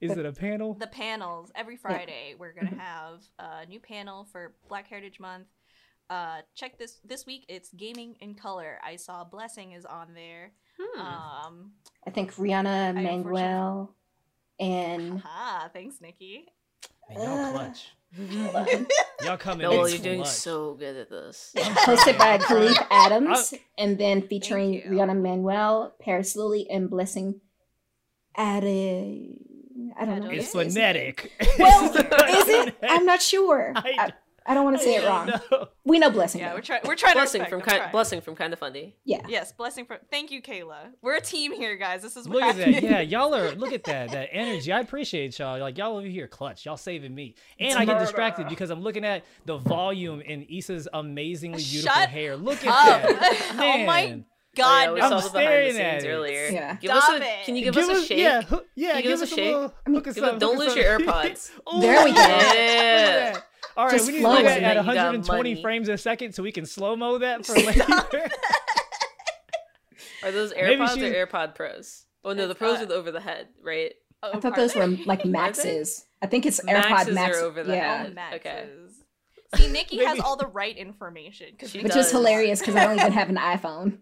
[0.00, 0.74] Is it a panel?
[0.74, 2.34] the panels every Friday.
[2.38, 5.48] We're gonna have a new panel for Black Heritage Month.
[6.10, 7.44] Uh, check this this week.
[7.48, 8.78] It's gaming in color.
[8.84, 10.52] I saw Blessing is on there.
[10.80, 11.00] Hmm.
[11.00, 11.72] Um,
[12.06, 13.94] I think Rihanna I Manuel
[14.60, 16.46] and ah, thanks, Nikki.
[17.10, 17.88] Man, y'all clutch.
[19.22, 20.32] Y'all coming Noel, in you're doing clutch.
[20.32, 21.52] so good at this.
[21.56, 24.80] hosted by Kahlief Adams, and then featuring.
[24.88, 27.40] Rihanna Manuel, Paris Lilly, and Blessing
[28.38, 29.57] Ade.
[29.98, 30.30] I don't know.
[30.30, 31.14] It's how to say his name.
[31.14, 31.32] phonetic.
[31.58, 32.76] Well, is it?
[32.82, 33.72] I'm not sure.
[33.76, 34.12] I- I,
[34.50, 35.30] I don't want to say it wrong.
[35.50, 35.68] No.
[35.84, 36.40] We know Blessing.
[36.40, 36.54] Yeah, though.
[36.54, 36.80] we're trying.
[36.84, 37.92] We're trying blessing to from kind, trying.
[37.92, 38.96] blessing from kind of funny.
[39.04, 39.20] Yeah.
[39.28, 39.98] Yes, blessing from.
[40.10, 40.92] Thank you, Kayla.
[41.02, 42.00] We're a team here, guys.
[42.00, 42.82] This is Look what at that.
[42.82, 44.10] Yeah, y'all are look at that.
[44.12, 44.72] That energy.
[44.72, 45.58] I appreciate y'all.
[45.60, 46.64] Like y'all over here clutch.
[46.64, 47.34] Y'all saving me.
[47.60, 52.08] And I get distracted because I'm looking at the volume in Issa's amazingly beautiful Shut
[52.08, 52.34] hair.
[52.34, 52.74] Look up.
[52.74, 53.50] at that.
[53.52, 54.24] oh my Man.
[54.56, 56.08] God, oh, yeah, we I'm saw the behind the staring scenes at it.
[56.12, 56.48] earlier.
[56.48, 56.76] Yeah.
[56.80, 57.44] Give us a, it.
[57.44, 58.18] Can you give, Give us a us- shake?
[58.18, 58.88] Yeah, hoo- yeah.
[58.88, 59.54] Can you give give us us a a shake?
[59.54, 59.74] little.
[59.94, 60.98] hook us Give it- up, don't lose your.
[60.98, 61.50] AirPods.
[61.74, 62.16] Ooh, There we go.
[62.16, 63.32] look at Yeah.
[63.32, 63.44] that.
[63.76, 66.50] All right, Just we need to do that at 120 frames a second so we
[66.50, 67.84] can slow mo that for later.
[70.22, 72.04] Are those AirPods she's- or AirPod Pros?
[72.24, 73.92] Oh no, the Pros uh, are over the head, right?
[74.22, 74.80] Oh, I thought those they?
[74.80, 75.28] were like Are?
[75.28, 76.04] Maxes.
[76.20, 77.38] I think it's Maxes AirPod are Max.
[77.38, 78.02] over the yeah.
[78.02, 78.18] head.
[78.18, 78.66] Oh, Okay.
[78.66, 79.04] Maxes.
[79.54, 82.06] See, Nikki has all the right information, She Which does.
[82.06, 83.98] is hilarious because I don't even have an iPhone.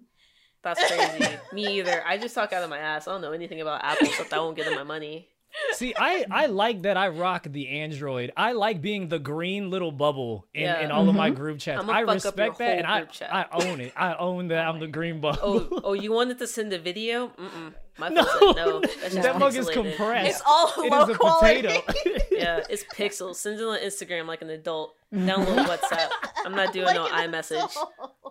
[0.74, 1.36] That's crazy.
[1.52, 2.02] Me either.
[2.06, 3.06] I just talk out of my ass.
[3.08, 5.28] I don't know anything about Apple except I won't give them my money.
[5.72, 8.30] See, I, I like that I rock the Android.
[8.36, 10.80] I like being the green little bubble in, Yeah.
[10.80, 11.36] in all of my Mhm.
[11.36, 11.80] group chats.
[11.82, 13.30] I'ma I fuck up your respect that, and I, chat.
[13.32, 13.92] I own it.
[13.96, 15.38] I own that I'm the green bubble.
[15.70, 17.28] Oh, oh, you wanted to send a video?
[17.28, 17.72] Mm-mm.
[17.98, 18.80] My no, said no.
[19.22, 20.28] That mug is compressed.
[20.30, 21.62] It's all It low is a quality.
[21.62, 21.82] potato.
[22.36, 23.36] Yeah, it's pixels.
[23.36, 24.94] Send it on Instagram like an adult.
[25.14, 26.08] Download WhatsApp.
[26.44, 27.74] I'm not doing no Like an iMessage.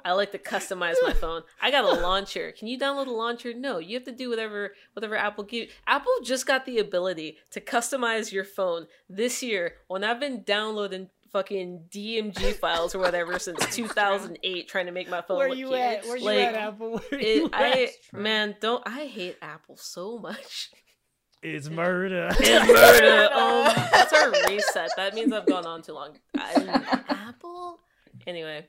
[0.04, 1.42] I like to customize my phone.
[1.60, 2.52] I got a launcher.
[2.52, 3.52] Can you download a launcher?
[3.56, 5.70] No, you have to do whatever whatever Apple give.
[5.88, 9.78] Apple just got the ability to customize your phone this year.
[9.88, 15.22] When I've been downloading fucking DMG files or whatever since 2008 trying to make my
[15.22, 15.80] phone Where look you cute.
[15.80, 16.06] at?
[16.06, 16.98] Where you Like, at, Apple?
[17.10, 18.18] Where It, you I at?
[18.18, 20.70] man, don't I hate Apple so much.
[21.44, 22.30] It's murder.
[22.40, 23.34] It's murder.
[23.34, 24.92] Um, that's our reset.
[24.96, 26.18] That means I've gone on too long.
[26.38, 27.82] I, Apple.
[28.26, 28.66] Anyway,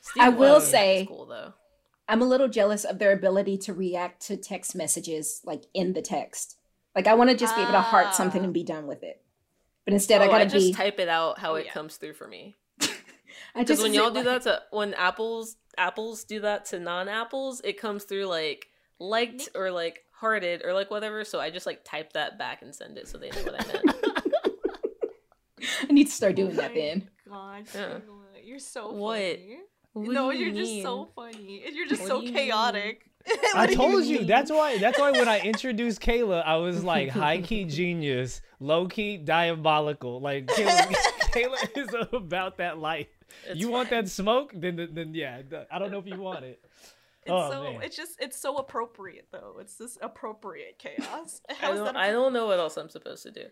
[0.00, 1.54] Steve I will Wozniak is say- cool though.
[2.08, 6.02] I'm a little jealous of their ability to react to text messages like in the
[6.02, 6.56] text.
[6.94, 8.44] Like I want to just be able to heart something Ah.
[8.44, 9.22] and be done with it.
[9.84, 10.72] But instead, I Oh, gotta I just be.
[10.72, 11.72] type it out how Oh, it yeah.
[11.72, 12.56] comes through for me.
[12.80, 12.86] I
[13.54, 16.78] Because just when y'all sit do like- that to when apples apples do that to
[16.80, 18.68] non-apples, it comes through like
[18.98, 21.24] liked or like hearted or like whatever.
[21.24, 23.72] So I just like type that back and send it so they know what I
[23.72, 23.96] meant.
[25.88, 27.08] I need to start doing Oh that then.
[27.28, 27.98] God, Yeah.
[28.42, 29.18] You're so What?
[29.18, 29.58] funny.
[29.94, 31.62] What no, you you're just so funny.
[31.66, 33.10] And You're just What so do you chaotic.
[33.54, 34.18] I told you.
[34.18, 34.26] mean?
[34.26, 34.78] That's why.
[34.78, 40.20] That's why when I introduced Kayla, I was like high key genius, low key diabolical.
[40.20, 40.94] Like Kayla,
[41.32, 43.08] Kayla is about that life.
[43.46, 44.52] It's you want that smoke?
[44.54, 45.42] Then, then yeah.
[45.70, 46.60] I don't know if you want it.
[47.22, 47.82] It's Oh, so man.
[47.82, 49.56] it's just it's so appropriate though.
[49.58, 51.40] It's this appropriate chaos.
[51.48, 53.44] I How is don't, that I don't know what else I'm supposed to do.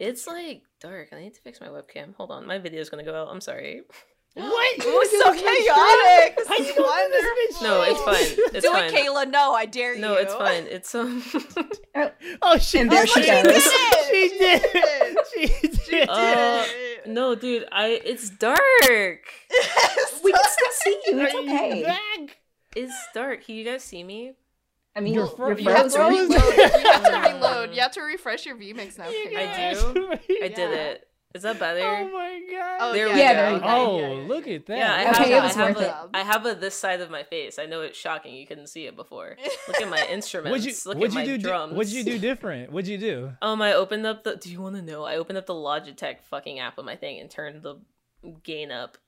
[0.00, 1.10] It's like dark.
[1.12, 2.14] I need to fix my webcam.
[2.16, 3.28] Hold on, my video's gonna go out.
[3.30, 3.82] I'm sorry.
[4.34, 4.78] What?
[4.78, 6.36] It was so chaotic.
[6.36, 7.66] This How is you gonna do this wonderful.
[7.66, 8.44] No, it's fine.
[8.54, 8.84] It's Do fine.
[8.84, 9.30] it, Kayla.
[9.30, 10.00] No, I dare you.
[10.00, 10.66] No, it's fine.
[10.68, 11.22] It's um.
[12.42, 12.82] Oh shit!
[12.82, 13.54] And there she did goes.
[13.66, 14.06] it!
[14.10, 15.80] She did.
[15.84, 16.08] She did.
[16.08, 17.06] Uh, Did it.
[17.08, 17.66] no, dude.
[17.72, 18.00] I.
[18.04, 18.58] It's dark.
[20.22, 21.20] We can still see you.
[21.20, 21.82] It's Are you okay.
[21.84, 22.38] back?
[22.76, 23.44] It's dark.
[23.44, 24.32] Can you guys see me?
[24.96, 26.28] I mean, You're you're, fro- You have to frozen.
[26.30, 26.40] frozen.
[26.40, 26.56] reload.
[26.56, 27.74] You have to reload.
[27.74, 29.06] You have to refresh your VMix now.
[29.06, 29.36] Kayla.
[29.36, 30.12] I guys- do?
[30.12, 31.08] I did it.
[31.32, 31.80] Is that better?
[31.80, 32.78] Oh my god.
[32.80, 33.40] Oh, There yeah, we Yeah, go.
[33.40, 33.66] there you go.
[33.68, 34.78] Oh, Yeah, yeah, look at that.
[34.78, 35.94] Yeah, I Okay, have, it I was have worth a, it.
[36.14, 37.58] I have a this side of my face.
[37.60, 38.34] I know it's shocking.
[38.34, 39.36] You couldn't see it before.
[39.68, 40.50] Look at my instruments.
[40.50, 41.36] What'd you, Look what'd at you my do?
[41.36, 41.74] di- drums.
[41.74, 42.72] What'd you do different?
[42.72, 43.32] What'd you do?
[43.42, 44.36] Um, I opened up the.
[44.36, 45.04] Do you want to know?
[45.04, 47.76] I opened up the Logitech fucking app on my thing and turned the
[48.42, 48.98] gain up.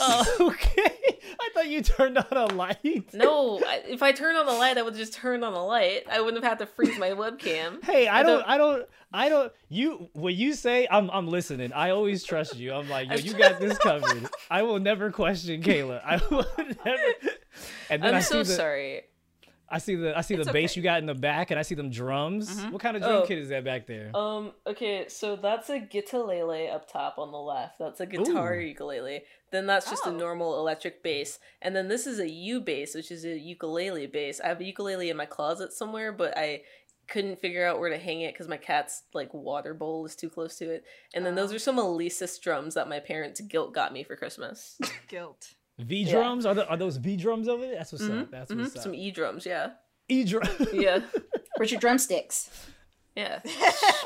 [0.00, 0.92] Oh, okay.
[1.40, 3.12] I thought you turned on a light.
[3.14, 6.04] No, if I turned on the light, I would have just turned on the light.
[6.10, 7.82] I wouldn't have had to freeze my webcam.
[7.84, 9.52] Hey, I I don't, don't- I don't, I don't.
[9.68, 11.72] You, what you say, I'm, I'm listening.
[11.72, 12.72] I always trust you.
[12.72, 14.28] I'm like, yo, you got this covered.
[14.50, 16.02] I will never question Kayla.
[16.04, 16.46] I will
[16.84, 17.02] never.
[17.90, 19.02] And then I'm I so the, sorry.
[19.68, 20.80] I see the, I see the It's bass okay.
[20.80, 22.62] you got in the back, and I see them drums.
[22.66, 23.26] What kind of drum Oh.
[23.26, 24.10] kit is that back there?
[24.16, 27.78] Um, okay, so that's a guitarlele up top on the left.
[27.78, 28.60] That's a guitar Ooh.
[28.60, 29.22] ukulele.
[29.50, 30.10] Then that's just Oh.
[30.10, 31.38] a normal electric bass.
[31.62, 34.40] And then this is a U bass, which is a ukulele bass.
[34.40, 36.62] I have a ukulele in my closet somewhere, but I
[37.08, 40.28] couldn't figure out where to hang it because my cat's like water bowl is too
[40.30, 40.84] close to it.
[41.14, 41.56] And then those Oh.
[41.56, 44.78] are some Alesis drums that my parents guilt got me for Christmas.
[45.08, 45.54] Guilt.
[45.78, 46.12] V yeah.
[46.12, 46.46] drums?
[46.46, 47.74] Are, the, are those V drums over there?
[47.76, 48.30] That's what's Mhm, up.
[48.30, 48.82] That's mhm, what's up.
[48.82, 49.70] Some E drums, yeah.
[50.08, 50.48] E drum.
[50.72, 51.00] Yeah.
[51.56, 52.50] Where's your drumsticks?
[53.14, 53.40] Yeah.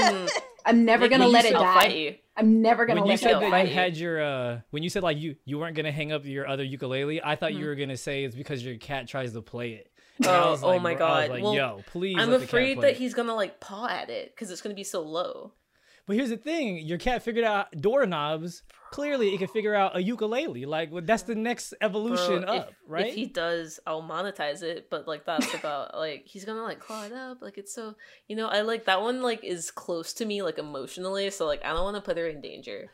[0.65, 1.75] I'm never Nick, gonna let it die.
[1.75, 2.15] fight you.
[2.37, 3.63] I'm never gonna when you let said it that die.
[3.63, 3.73] you fight.
[3.75, 6.63] had your uh when you said like you you weren't gonna hang up your other
[6.65, 7.61] ukulele i thought Mm-hmm.
[7.61, 9.91] you were gonna say it's because your cat tries to play it
[10.25, 11.31] Oh, was oh my bro- I was God.
[11.35, 14.11] like, Well, yo please I'm let the cat afraid that he's gonna like paw at
[14.11, 15.53] it because it's gonna be so low.
[16.07, 20.03] but here's the thing your cat figured out doorknobs clearly it can figure out a
[20.03, 24.03] ukulele like well, that's the next evolution Bro, up if, right If he does, I'll
[24.03, 24.89] monetize it.
[24.91, 27.41] But like that's about like he's gonna like claw it up.
[27.41, 27.95] Like it's so
[28.29, 31.31] you know I like that one like is close to me like emotionally.
[31.31, 32.91] So like I don't want to put her in danger.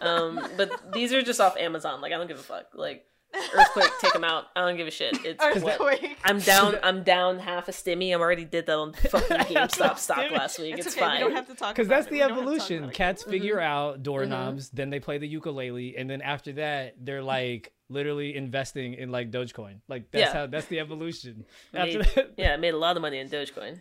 [0.00, 2.00] Um, but these are just off Amazon.
[2.00, 2.66] Like I don't give a fuck.
[2.74, 3.06] Like
[3.54, 4.46] earthquake, take them out.
[4.56, 5.16] I don't give a shit.
[5.24, 6.16] It's what- Earthquake.
[6.24, 6.76] I'm down.
[6.82, 8.10] I'm down half a stimmy.
[8.10, 10.78] I already did that on fucking GameStop stock last week.
[10.78, 11.04] It's, It's, okay.
[11.04, 11.14] fine.
[11.16, 12.10] We don't have to talk because that's it.
[12.10, 12.94] the We don't have to talk evolution about it.
[12.96, 13.30] cats Mm-hmm.
[13.30, 18.36] figure out doorknobs then they play the ukulele and then after that they're like literally
[18.36, 20.40] investing in like dogecoin like that's Yeah.
[20.40, 23.28] how that's the evolution after Made- that yeah, I made a lot of money in
[23.28, 23.80] Dogecoin.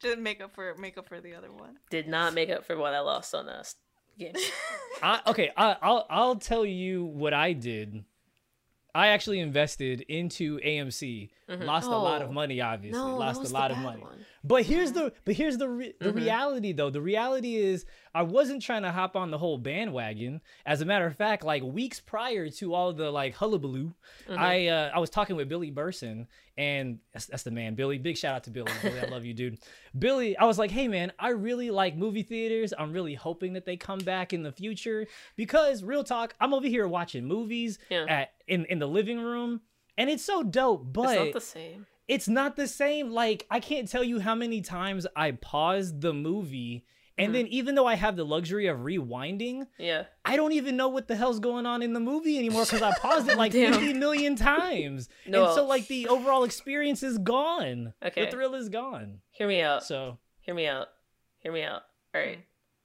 [0.00, 1.76] Just make up for make up for the other one.
[1.90, 3.74] Did not make up for what I lost on us.
[4.22, 4.34] Game.
[5.02, 8.04] I, okay, I, I'll I'll tell you what I did.
[8.94, 11.30] I actually invested into AMC.
[11.48, 12.32] Lost a lot of Oh.
[12.32, 12.98] money, obviously.
[13.00, 14.00] No, lost a lot of money.
[14.02, 14.24] one.
[14.44, 16.16] But here's the but here's the re- the Mhm.
[16.16, 16.88] reality though.
[16.90, 20.40] The reality is I wasn't trying to hop on the whole bandwagon.
[20.66, 23.92] As a matter of fact, like weeks prior to all the like hullabaloo,
[24.28, 24.38] Mm-hmm.
[24.38, 26.26] I uh, I was talking with Billy Burson,
[26.56, 27.98] and that's, that's the man, Billy.
[27.98, 28.72] Big shout out to Billy.
[28.82, 29.58] Billy, I love you, dude.
[29.98, 32.72] Billy, I was like, hey man, I really like movie theaters.
[32.76, 36.66] I'm really hoping that they come back in the future because real talk, I'm over
[36.66, 38.06] here watching movies Yeah.
[38.08, 39.60] at in in the living room,
[39.98, 40.92] and it's so dope.
[40.92, 41.86] But It's not the same.
[42.08, 43.10] it's not the same.
[43.10, 46.84] Like I can't tell you how many times I paused the movie,
[47.18, 47.32] and Mm-hmm.
[47.34, 50.04] then even though I have the luxury of rewinding, Yeah.
[50.24, 52.92] I don't even know what the hell's going on in the movie anymore because I
[52.98, 55.08] paused it like 50 million times.
[55.26, 55.44] No.
[55.46, 57.92] And so like the overall experience is gone.
[58.04, 58.24] Okay.
[58.24, 59.20] The thrill is gone.
[59.30, 59.84] Hear me out.
[59.84, 60.88] So Hear me out.
[61.40, 61.82] Hear me out.
[62.14, 62.40] All right.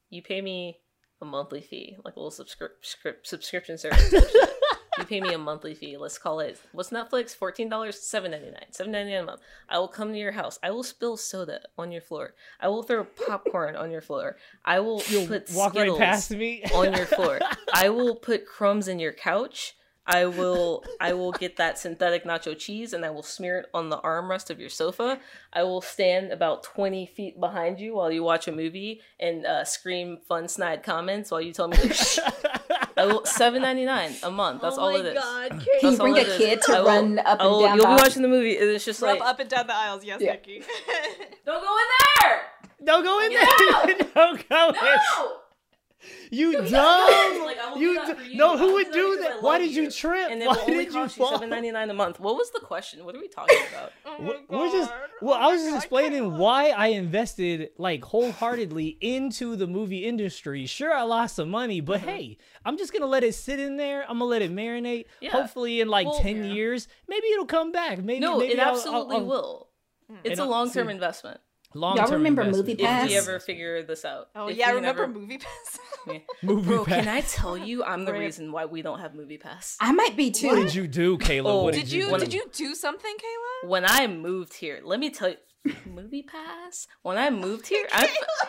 [0.09, 0.77] You pay me
[1.21, 4.13] a monthly fee, like a little subscri- scrip- subscription service.
[4.97, 5.97] you pay me a monthly fee.
[5.97, 7.35] Let's call it what's Netflix?
[7.35, 9.41] Fourteen dollars, seven ninety nine, seven ninety nine a month.
[9.69, 10.59] I will come to your house.
[10.63, 12.33] I will spill soda on your floor.
[12.59, 14.37] I will throw popcorn on your floor.
[14.65, 17.39] I will You'll put walk Skittles right past me on your floor.
[17.73, 19.75] I will put crumbs in your couch.
[20.07, 23.89] I will I will get that synthetic nacho cheese and I will smear it on
[23.89, 25.19] the armrest of your sofa.
[25.51, 29.65] I will stand about 20 feet behind you while you watch a movie and uh,
[29.65, 32.56] scream fun snide comments while you tell me to
[32.97, 33.01] shh.
[33.01, 34.61] I will 7.99 a month.
[34.61, 35.13] That's oh all my it is.
[35.13, 37.77] God, Can That's you bring a kid to will, run up I and will- down?
[37.77, 40.03] You'll be watching the movie and it's just Rub like up and down the aisles,
[40.03, 40.31] yes, Yeah.
[40.33, 40.63] Nikki.
[41.45, 41.85] don't go in
[42.21, 42.41] there.
[42.83, 43.39] don't go in No!
[43.85, 45.36] there don't go in No.
[46.31, 48.37] You dumb like, I will you, do that d- for you.
[48.37, 49.91] no who would do that do because that I why did you you.
[49.91, 52.19] trip And it why will only did you cost fall seven ninety nine a month.
[52.19, 53.05] What was the question?
[53.05, 53.91] What are we talking about?
[54.05, 54.15] Oh
[54.49, 54.91] We're- just
[55.21, 55.33] well.
[55.35, 56.37] Oh I was just God, explaining Kayla.
[56.37, 60.65] why I invested like wholeheartedly into the movie industry.
[60.65, 62.09] Sure, I lost some money, but Mm-hmm.
[62.09, 64.01] hey, I'm just gonna let it sit in there.
[64.03, 65.05] I'm gonna let it marinate.
[65.21, 65.31] Yeah.
[65.31, 66.53] Hopefully, in like Well, ten yeah.
[66.53, 68.03] years, maybe it'll come back.
[68.03, 69.69] Maybe No, maybe it I'll- I'll- absolutely I'll- will.
[70.23, 70.93] It's a And, long term see-
[71.77, 71.97] investment.
[71.97, 72.67] Long-term remember investment.
[72.67, 73.09] Movie If Pass?
[73.09, 74.29] we ever figure this out.
[74.35, 75.79] Oh If yeah, we remember never- Movie Pass?
[76.07, 76.17] Yeah.
[76.41, 76.95] Movie Bro, Pass.
[76.95, 79.77] can I tell you I'm the reason why we don't have Movie Pass?
[79.79, 80.47] I might be too.
[80.47, 81.45] What did you do, Kayla?
[81.45, 82.17] Oh, what Did did, you do?
[82.17, 83.69] did you do something, Kayla?
[83.69, 85.35] When I moved here, let me tell you,
[85.85, 86.87] Movie Pass.
[87.01, 88.07] When I moved here, I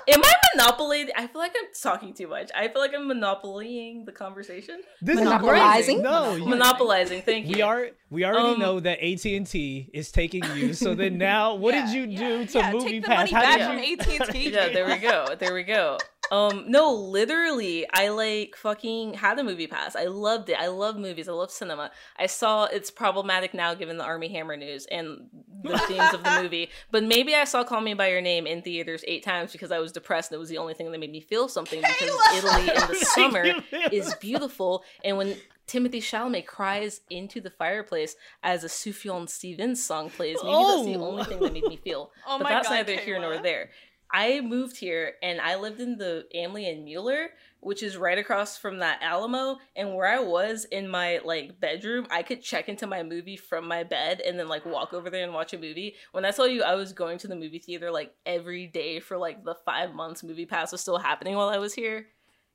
[0.09, 1.09] am I monopoly?
[1.17, 2.51] I feel like I'm talking too much.
[2.55, 4.81] I feel like I'm monopolying the conversation.
[5.03, 5.97] This Monopolizing?
[5.97, 6.11] is great.
[6.13, 7.23] No, you- Monopolizing.
[7.23, 7.57] Thank you.
[7.57, 7.89] we are.
[8.11, 10.75] We already Um, know that AT and T is taking you.
[10.75, 13.19] So then now, what Yeah, did you yeah, do to yeah, Movie take the Pass?
[13.19, 14.21] money How back did from?
[14.21, 14.51] AT&T.
[14.51, 15.27] yeah, there we go.
[15.39, 15.99] There we go.
[16.31, 19.97] Um, no, literally, I like fucking had a movie pass.
[19.97, 20.57] I loved it.
[20.59, 21.29] I love movies.
[21.29, 21.91] I love cinema.
[22.16, 25.29] I saw it's problematic now given the Armie Hammer news and
[25.62, 26.70] the themes of the movie.
[26.91, 29.79] But maybe I saw Call Me by Your Name in theaters eight times because I
[29.79, 32.62] was depressed and it was the only thing that made me feel something because Italy
[32.68, 33.45] in the summer
[33.93, 34.85] is beautiful.
[35.05, 40.55] And when Timothy Chalamet cries into the fireplace as a Sufjan Stevens song plays, maybe
[40.57, 41.05] that's the Oh.
[41.11, 42.11] only thing that made me feel.
[42.26, 43.70] Oh but that's God, neither here nor there.
[44.11, 47.29] I moved here and I lived in the AMLI and Mueller,
[47.61, 49.59] which is right across from that Alamo.
[49.77, 53.69] And where I was in my like bedroom, I could check into my movie from
[53.69, 55.95] my bed and then like walk over there and watch a movie.
[56.13, 59.19] When I tell you I was going to the movie theater like every day for
[59.19, 62.07] like the five months movie pass was still happening while I was here,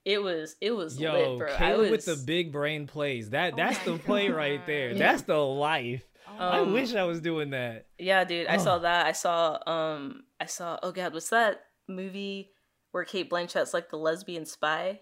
[0.06, 1.54] it was it was Yo, lit, bro.
[1.54, 3.30] I Caleb was with the big brain plays.
[3.30, 4.92] That Oh that's my the play right there.
[4.92, 4.98] Yeah.
[4.98, 6.04] That's the life.
[6.40, 7.86] I Um, wish I was doing that.
[8.00, 8.60] Yeah, dude, I Oh.
[8.60, 9.06] saw that.
[9.06, 12.52] I saw um I saw oh god, what's that movie
[12.92, 15.00] where Cate Blanchett's like the lesbian spy?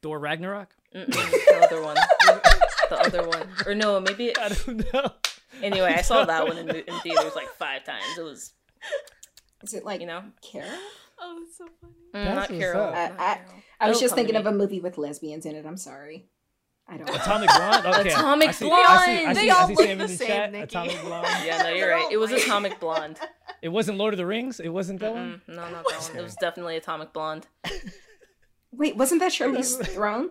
[0.00, 0.68] Thor Ragnarok?
[0.94, 1.96] Mm-mm, the other one.
[2.88, 3.48] the other one.
[3.66, 5.10] Or no, maybe I don't know.
[5.60, 8.04] anyway, I saw that one in, in theaters like five times.
[8.16, 8.52] It was,
[9.64, 10.70] Is it like you know, Carol?
[11.20, 11.94] Oh, that's so funny.
[12.14, 12.82] mm, not what's Carol.
[12.82, 12.94] up.
[12.94, 13.62] not I- I- Carol.
[13.80, 15.66] I was just thinking of a movie with lesbians in it.
[15.66, 16.28] I'm sorry.
[16.86, 17.08] I don't.
[17.10, 17.86] Atomic Blonde?
[17.86, 18.08] Okay.
[18.10, 18.86] Atomic I see, Blonde!
[18.86, 21.26] I see, They all look the same, Atomic Blonde.
[21.44, 22.08] Yeah, no, you're right.
[22.10, 22.42] It was white.
[22.42, 23.18] Atomic Blonde.
[23.62, 24.58] It wasn't Lord of the Rings?
[24.60, 25.40] It wasn't that one?
[25.48, 26.16] Mm-mm, no, not that one.
[26.18, 27.46] It was definitely Atomic Blonde.
[28.72, 30.30] Wait, wasn't that Charlize Theron?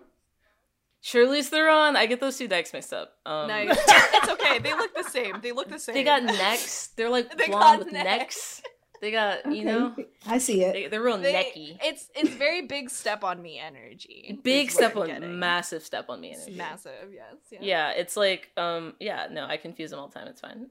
[1.00, 1.96] Shirley's Theron.
[1.96, 3.14] I get those two dykes mixed up.
[3.26, 3.70] Um, Nice.
[3.88, 4.58] it's okay.
[4.60, 5.40] They look the same.
[5.42, 5.94] They look the same.
[5.94, 6.88] They got necks.
[6.96, 8.06] They're like They blonde with necks.
[8.06, 8.62] necks.
[9.00, 9.96] They got, you know,
[10.28, 10.72] I see it.
[10.74, 11.76] they, they're real They- necky.
[11.82, 14.38] It's it's very big step on me energy.
[14.44, 15.40] Big step on, getting.
[15.40, 16.56] massive step on me It's energy.
[16.56, 16.92] massive.
[17.12, 17.34] Yes.
[17.50, 17.58] Yeah.
[17.62, 20.28] Yeah, it's like, um, yeah, no, I confuse them all the time.
[20.28, 20.66] It's fine.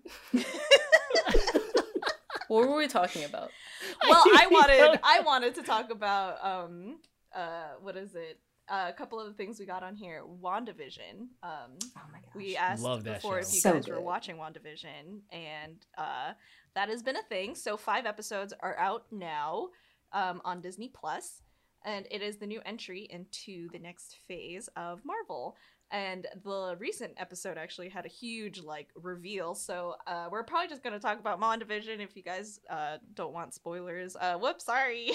[2.52, 3.49] What were we talking about?
[4.08, 6.99] well, I wanted I wanted to talk about um
[7.34, 8.39] uh what is it?
[8.70, 10.24] Uh, a couple of the things we got on here.
[10.41, 11.28] WandaVision.
[11.43, 12.36] Um, Oh my gosh.
[12.36, 16.34] we asked Love before if you So guys were watching WandaVision, and uh,
[16.76, 17.54] that has been a thing.
[17.56, 19.68] So five episodes are out now
[20.14, 21.41] um, on Disney Plus,
[21.84, 25.58] and it is the new entry into the next phase of Marvel.
[25.92, 29.54] And the recent episode actually had a huge like reveal.
[29.56, 33.54] So uh, we're probably just gonna talk about WandaVision if you guys uh, don't want
[33.54, 34.16] spoilers.
[34.16, 35.12] Uh, whoops, sorry,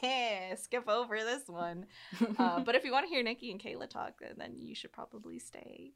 [0.56, 1.86] skip over this one.
[2.38, 5.38] Uh, but if you want to hear Nikki and Kayla talk, then you should probably
[5.38, 5.92] stay.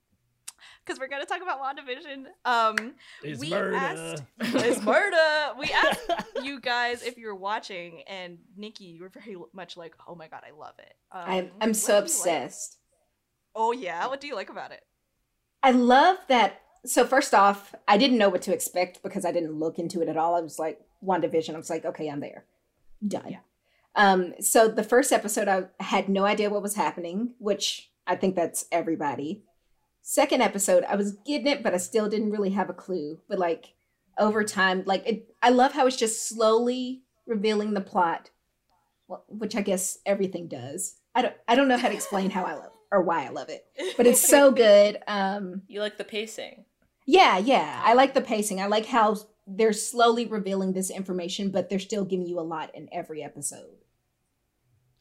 [0.85, 2.25] Because we're going to talk about WandaVision.
[2.45, 2.93] Um,
[3.23, 3.75] It's we murder.
[3.77, 5.55] asked- it's murder.
[5.59, 6.11] We asked
[6.43, 10.43] you guys if you're watching, and Nikki, you were very much like, oh my god,
[10.47, 10.95] I love it.
[11.13, 12.77] Um, I'm I'm so do like- obsessed.
[13.55, 14.07] Oh, yeah.
[14.07, 14.83] What do you like about it?
[15.63, 16.61] I love that.
[16.87, 20.09] So first off, I didn't know what to expect because I didn't look into it
[20.09, 20.35] at all.
[20.35, 21.55] I was like WandaVision.
[21.55, 22.45] I was like, okay, I'm there.
[23.07, 23.31] Done.
[23.31, 23.39] Yeah.
[23.97, 28.35] Um, so the first episode, I had no idea what was happening, which I think
[28.35, 29.43] that's everybody.
[30.03, 33.21] Second episode, I was getting it, but I still didn't really have a clue.
[33.29, 33.75] But like
[34.19, 38.31] over time, like it, I love how it's just slowly revealing the plot,
[39.29, 40.97] which I guess everything does.
[41.15, 43.49] I don't I don't know how to explain how I love or why I love
[43.49, 43.65] it,
[43.97, 44.99] but it's so good.
[45.07, 46.65] Um, You like the pacing.
[47.07, 48.61] yeah, yeah, I like the pacing.
[48.61, 49.17] I like how
[49.47, 53.77] they're slowly revealing this information, but they're still giving you a lot in every episode.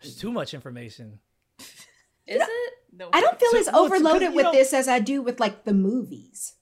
[0.01, 1.19] There's too much information.
[1.59, 2.73] Is it?
[2.93, 3.09] No.
[3.13, 5.21] I don't feel So- as well, it's 'cause overloaded with don't- this as I do
[5.21, 6.53] with like the movies.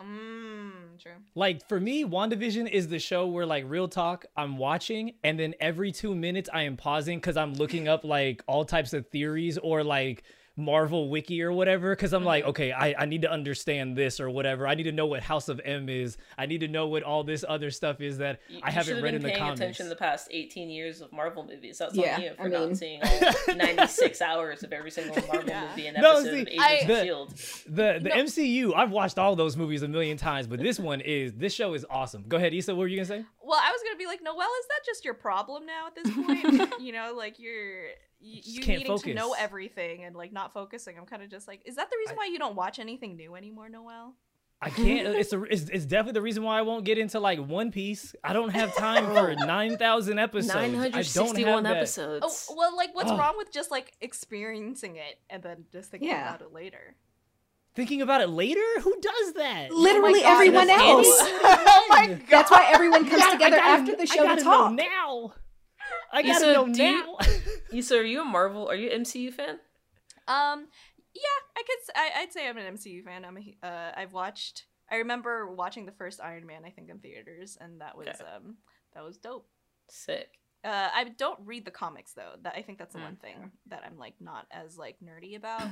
[0.00, 1.12] Mm, true.
[1.34, 5.54] Like for me, WandaVision is the show where like real talk, I'm watching and then
[5.60, 9.58] every 2 minutes I am pausing cuz I'm looking up like all types of theories
[9.58, 10.22] or like
[10.58, 12.50] Marvel wiki or whatever cuz I'm like, mm-hmm.
[12.50, 14.66] okay, I I need to understand this or whatever.
[14.66, 16.18] I need to know what House of M is.
[16.36, 19.02] I need to know what all this other stuff is that You, I haven't should've
[19.04, 19.60] read been in the paying comics.
[19.60, 21.78] attention the past 18 years of Marvel movies.
[21.78, 23.20] That's all Yeah, on you for I not seeing all
[23.56, 25.68] 96 hours of every single Marvel Yeah.
[25.70, 27.34] movie and No, episode see, of Agents I- of the- S.H.I.E.L.D.
[27.66, 28.16] The the No.
[28.24, 31.74] MCU, I've watched all those movies a million times, but this one is this show
[31.74, 32.24] is awesome.
[32.26, 32.74] Go ahead, Issa.
[32.74, 33.24] What were you gonna say?
[33.42, 36.12] Well, I was gonna be like, Noelle, is that just your problem now at this
[36.14, 36.74] point?
[36.80, 37.84] you know, like you're
[38.20, 40.98] you, you can't needing to know everything and like not focusing.
[40.98, 43.16] I'm kind of just like, is that the reason I- why you don't watch anything
[43.16, 44.14] new anymore, Noel?
[44.60, 45.06] I can't.
[45.06, 45.40] Uh, it's a.
[45.44, 48.16] It's, it's definitely the reason why I won't get into like One Piece.
[48.24, 50.52] I don't have time for nine thousand episodes.
[50.52, 52.48] 961 episodes.
[52.50, 53.18] Oh, well, like what's Ugh.
[53.20, 56.28] wrong with just like experiencing it and then just thinking Yeah.
[56.28, 56.96] about it later?
[57.76, 58.60] Thinking about it later.
[58.80, 59.70] Who does that?
[59.70, 61.06] Literally God, everyone else.
[61.08, 62.18] oh my god!
[62.20, 64.50] Oh that's why everyone comes I together gotta- after the I show gotta to know
[64.50, 64.72] talk.
[64.72, 65.32] now.
[66.12, 67.18] I gotta Issa, know do you- now.
[67.72, 68.68] Issa, are you a Marvel?
[68.68, 69.58] Are you an MCU fan?
[70.26, 70.68] Um,
[71.14, 71.94] yeah, I could.
[71.96, 73.24] I, would say I'm an MCU fan.
[73.24, 74.64] I'm A, uh, I've watched.
[74.90, 76.62] I remember watching the first Iron Man.
[76.64, 78.18] I think in theaters, and that was Okay.
[78.36, 78.56] um
[78.94, 79.46] that was dope.
[79.90, 80.28] Sick.
[80.64, 82.32] Uh, I don't read the comics though.
[82.42, 85.36] That I think that's the Mm, one thing that I'm like not as like nerdy
[85.36, 85.68] about.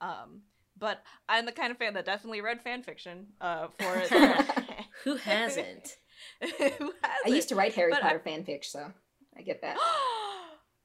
[0.00, 0.42] Um,
[0.78, 3.28] but I'm the kind of fan that definitely read fan fiction.
[3.40, 4.10] Uh, for it.
[5.04, 5.96] Who hasn't?
[6.40, 6.92] Who hasn't?
[7.24, 8.92] I used to write Harry But I- Potter fanfic, so
[9.38, 9.76] I get that.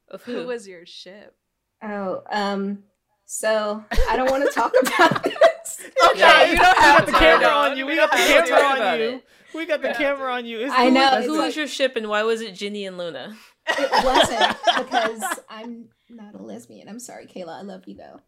[0.10, 0.48] Of Who who?
[0.48, 1.34] was your ship?
[1.82, 2.80] Oh, um,
[3.26, 5.82] so I don't want to talk about this.
[6.10, 7.86] Okay, Yeah, you don't have the camera on you.
[7.86, 8.52] We we got the don't have to.
[8.52, 9.22] camera on you.
[9.56, 10.68] We got the camera on you.
[10.70, 12.98] I know, it's it's Who like- was your ship and why was it Ginny and
[12.98, 13.38] Luna?
[13.70, 14.58] It wasn't
[14.90, 16.90] because I'm not a lesbian.
[16.90, 17.60] I'm sorry, Kayla.
[17.60, 18.20] I love you though.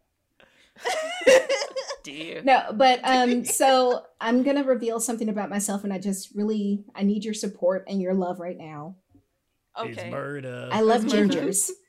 [2.02, 2.40] Do you?
[2.44, 7.02] No, but um, so I'm gonna reveal something about myself, and I just really I
[7.02, 8.96] need your support and your love right now.
[9.78, 10.10] It's Okay.
[10.10, 10.68] murder.
[10.72, 11.70] I love gingers.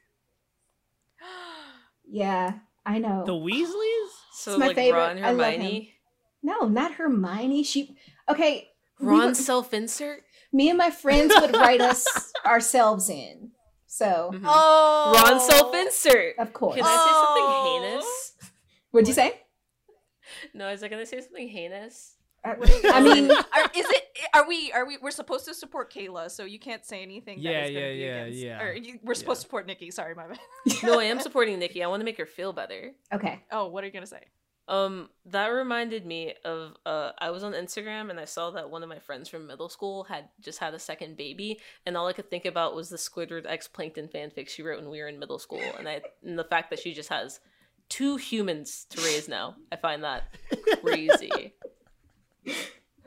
[2.07, 2.53] Yeah,
[2.85, 3.23] I know.
[3.25, 4.09] the Weasleys.
[4.37, 4.99] So It's my like favorite.
[4.99, 5.61] Ron, I love him.
[5.61, 5.93] Hermione,
[6.43, 7.63] no, not Hermione.
[7.63, 7.95] She
[8.29, 8.67] okay.
[8.99, 10.21] we Ron were- self-insert.
[10.53, 12.05] me and my friends would write us
[12.45, 13.51] ourselves in.
[13.87, 14.41] So Mhm.
[14.45, 16.37] Oh, Ron self-insert.
[16.37, 16.75] of course.
[16.75, 17.05] Can I Oh.
[17.05, 18.33] say something heinous?
[18.91, 19.41] What'd you say?
[20.53, 22.14] No, is I gonna say something heinous?
[22.45, 24.03] I mean, Are, is it?
[24.33, 24.71] Are we?
[24.71, 24.97] Are we?
[25.01, 27.39] We're supposed to support Kayla, so you can't say anything.
[27.39, 28.61] Yeah, that is yeah, be yeah, against, yeah.
[28.61, 29.91] Or you, we're supposed to support Nikki.
[29.91, 30.39] Sorry, my bad.
[30.83, 31.83] No, I am supporting Nikki.
[31.83, 32.91] I want to make her feel better.
[33.13, 33.43] okay.
[33.51, 34.21] Oh, what are you gonna say?
[34.67, 38.81] Um, that reminded me of uh, I was on Instagram and I saw that one
[38.81, 42.13] of my friends from middle school had just had a second baby, and all I
[42.13, 45.19] could think about was the Squidward X Plankton fanfic she wrote when we were in
[45.19, 47.39] middle school, and I and the fact that she just has
[47.89, 49.55] two humans to raise now.
[49.71, 50.23] I find that
[50.83, 51.53] crazy.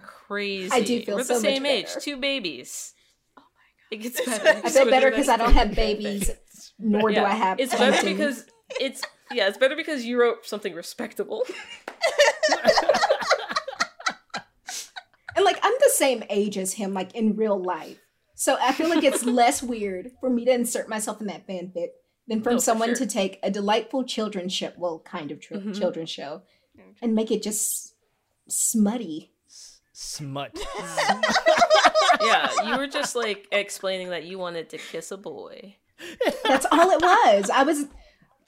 [0.02, 0.70] Crazy.
[0.72, 2.92] I do feel We're so the much same age, two babies.
[3.38, 3.90] Oh my god.
[3.90, 4.48] It gets better.
[4.48, 6.72] I I feel Squidward better because I don't have babies, fanfic.
[6.78, 7.58] nor do I have.
[7.60, 8.16] It's better plankton.
[8.16, 8.44] because
[8.80, 11.44] it's yeah, it's better because you wrote something respectable.
[15.36, 17.98] and like I'm the same age as him, like in real life.
[18.34, 21.88] So I feel like it's less weird for me to insert myself in that fanfic
[22.28, 22.96] than from No, for someone sure.
[22.98, 25.76] to take a delightful children's show, well, kind of tr- Mhm.
[25.78, 26.42] children's show,
[27.02, 27.94] and make it just
[28.48, 29.32] smutty.
[29.92, 30.58] Smut.
[32.20, 35.76] yeah, you were just like explaining that you wanted to kiss a boy.
[36.44, 37.50] That's all it was.
[37.50, 37.86] I was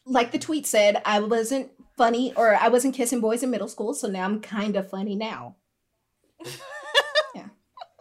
[0.07, 3.95] like the tweet said, I wasn't funny or I wasn't kissing boys in middle school,
[3.95, 5.57] so now I'm kind of funny now.
[7.35, 7.49] yeah.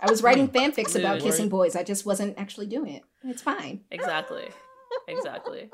[0.02, 0.56] I was writing hmm.
[0.56, 1.76] fanfics about kissing boys.
[1.76, 3.04] I just wasn't actually doing it.
[3.24, 3.82] It's fine.
[3.92, 4.50] Exactly.
[5.08, 5.70] Exactly.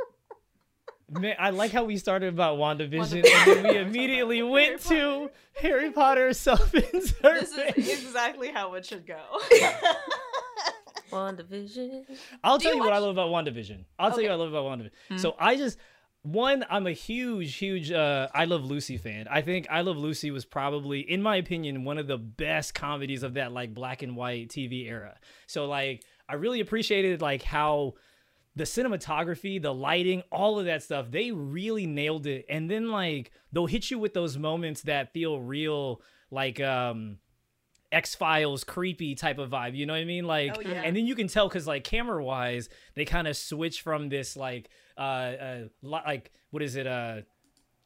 [1.09, 5.91] Man, I like how we started about WandaVision and then we immediately went to Harry
[5.91, 7.21] Potter self-insert.
[7.21, 9.19] This is exactly how it should go.
[11.11, 12.05] WandaVision.
[12.43, 13.85] I'll Do tell you you what I love about WandaVision.
[13.99, 14.91] I'll tell you what I love about WandaVision.
[15.09, 15.17] Hmm.
[15.17, 15.77] So I just
[16.23, 19.27] one, I'm a huge, huge uh I Love Lucy fan.
[19.29, 23.21] I think I Love Lucy was probably, in my opinion, one of the best comedies
[23.21, 25.17] of that like black and white TV era.
[25.45, 27.93] So like I really appreciated like how
[28.55, 32.45] the cinematography, the lighting, all of that stuff, they really nailed it.
[32.49, 36.01] And then like they'll hit you with those moments that feel real,
[36.31, 37.17] like um
[37.91, 39.75] X Files creepy type of vibe.
[39.75, 40.25] You know what I mean?
[40.25, 40.81] Like, Oh, yeah.
[40.83, 44.35] and then you can tell because like camera wise, they kind of switch from this
[44.35, 47.21] like uh, uh li- like what is it uh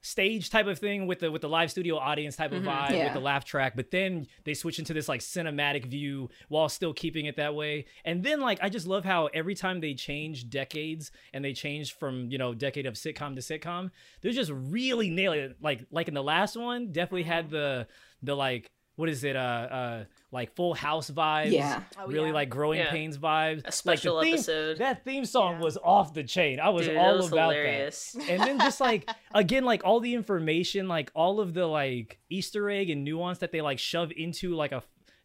[0.01, 2.69] stage type of thing with the with the live studio audience type of mm-hmm.
[2.69, 3.03] vibe Yeah.
[3.05, 6.93] with the laugh track but then they switch into this like cinematic view while still
[6.93, 7.85] keeping it that way.
[8.05, 11.95] And then like i just love how every time they change decades and they change
[11.95, 13.91] from you know decade of sitcom to sitcom
[14.21, 15.57] they're just really nailing it.
[15.61, 17.55] Like like in the last one definitely had mm-hmm.
[17.55, 17.87] the
[18.23, 21.81] the like what is it uh uh like full house vibes Yeah.
[21.97, 22.33] Oh, really yeah.
[22.33, 22.91] like growing Yeah.
[22.91, 24.77] pains vibes A Like, the special theme- episode.
[24.79, 25.61] that theme song Yeah.
[25.63, 28.11] was off the chain i was Dude, all that was about hilarious.
[28.11, 32.19] that and then just like again like all the information like all of the like
[32.29, 34.83] easter egg and nuance that they like shove into like a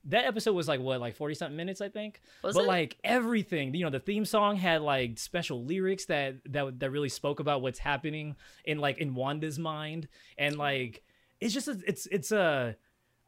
[0.08, 2.68] that episode was like what like 40 something minutes i think Was but it?
[2.68, 7.08] like everything you know the theme song had like special lyrics that that that really
[7.08, 10.06] spoke about what's happening in like in wanda's mind
[10.38, 11.02] and like
[11.40, 12.76] it's just a, it's it's a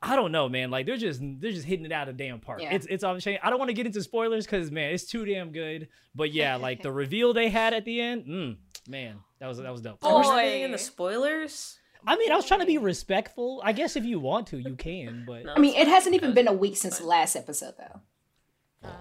[0.02, 0.70] I don't know, man.
[0.70, 2.60] Like they're just they're just hitting it out of damn park.
[2.60, 2.74] Yeah.
[2.74, 3.38] It's it's off the chain.
[3.42, 5.88] I don't want to get into spoilers because man, it's too damn good.
[6.14, 8.56] But yeah, like the reveal they had at the end, mm,
[8.88, 9.98] man, that was that was dope.
[10.02, 10.28] Are we Boy.
[10.28, 11.78] not getting into spoilers?
[12.06, 13.60] I mean, I was trying to be respectful.
[13.64, 15.24] I guess if you want to, you can.
[15.26, 18.88] But No, I mean, it hasn't even been a week since the last episode, though.
[18.88, 18.92] Uh,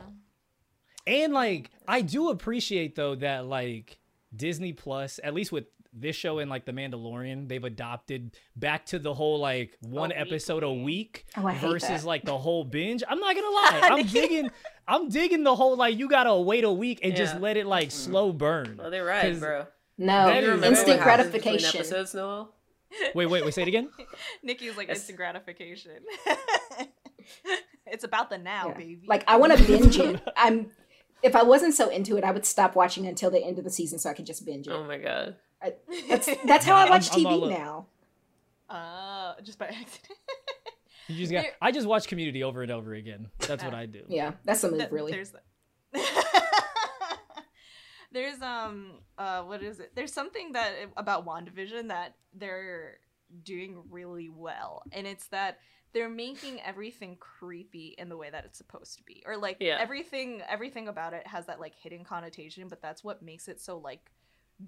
[1.05, 3.99] and like I do appreciate though that like
[4.35, 5.65] Disney Plus, at least with
[5.97, 10.63] this show and like The Mandalorian, they've adopted back to the whole like one episode
[10.63, 12.03] a week Oh, versus that.
[12.03, 13.01] like the whole binge.
[13.07, 14.49] I'm not gonna lie, I'm digging,
[14.87, 17.89] I'm digging the whole like you gotta wait a week and just let it like
[17.89, 18.11] mm-hmm.
[18.11, 18.79] slow burn.
[18.83, 19.67] Oh, they're right, bro.
[19.97, 21.79] No, That You is- remember instant what happens between gratification.
[21.79, 22.51] Episodes, Noel?
[23.15, 23.89] Wait, wait, wait, say it again.
[24.43, 24.97] Nikki's like Yes.
[24.97, 25.91] instant gratification.
[27.85, 28.73] it's about the now, Yeah.
[28.77, 29.01] baby.
[29.07, 30.21] Like I want to binge it.
[30.37, 30.71] I'm.
[31.23, 33.69] If I wasn't so into it, I would stop watching until the end of the
[33.71, 34.71] season so I could just binge it.
[34.71, 35.35] Oh my god.
[35.61, 35.73] I,
[36.09, 37.49] that's that's how I I'm- watch I'm TV all up.
[37.49, 37.85] now.
[38.69, 40.17] uh, just by accident.
[41.07, 41.43] You just got.
[41.43, 43.27] There- I just watch Community over and over again.
[43.37, 44.01] That's what I do.
[44.07, 45.11] Yeah, that's the move, Th- really.
[45.11, 45.33] There's
[48.11, 49.91] There's um uh what is it?
[49.95, 52.97] There's something that about WandaVision that they're
[53.43, 54.83] doing really well.
[54.91, 55.59] And it's that
[55.95, 59.23] they're making everything creepy in the way that it's supposed to be.
[59.25, 59.77] Or like Yeah.
[59.79, 63.77] everything everything about it has that like hidden connotation, but that's what makes it so
[63.77, 64.11] like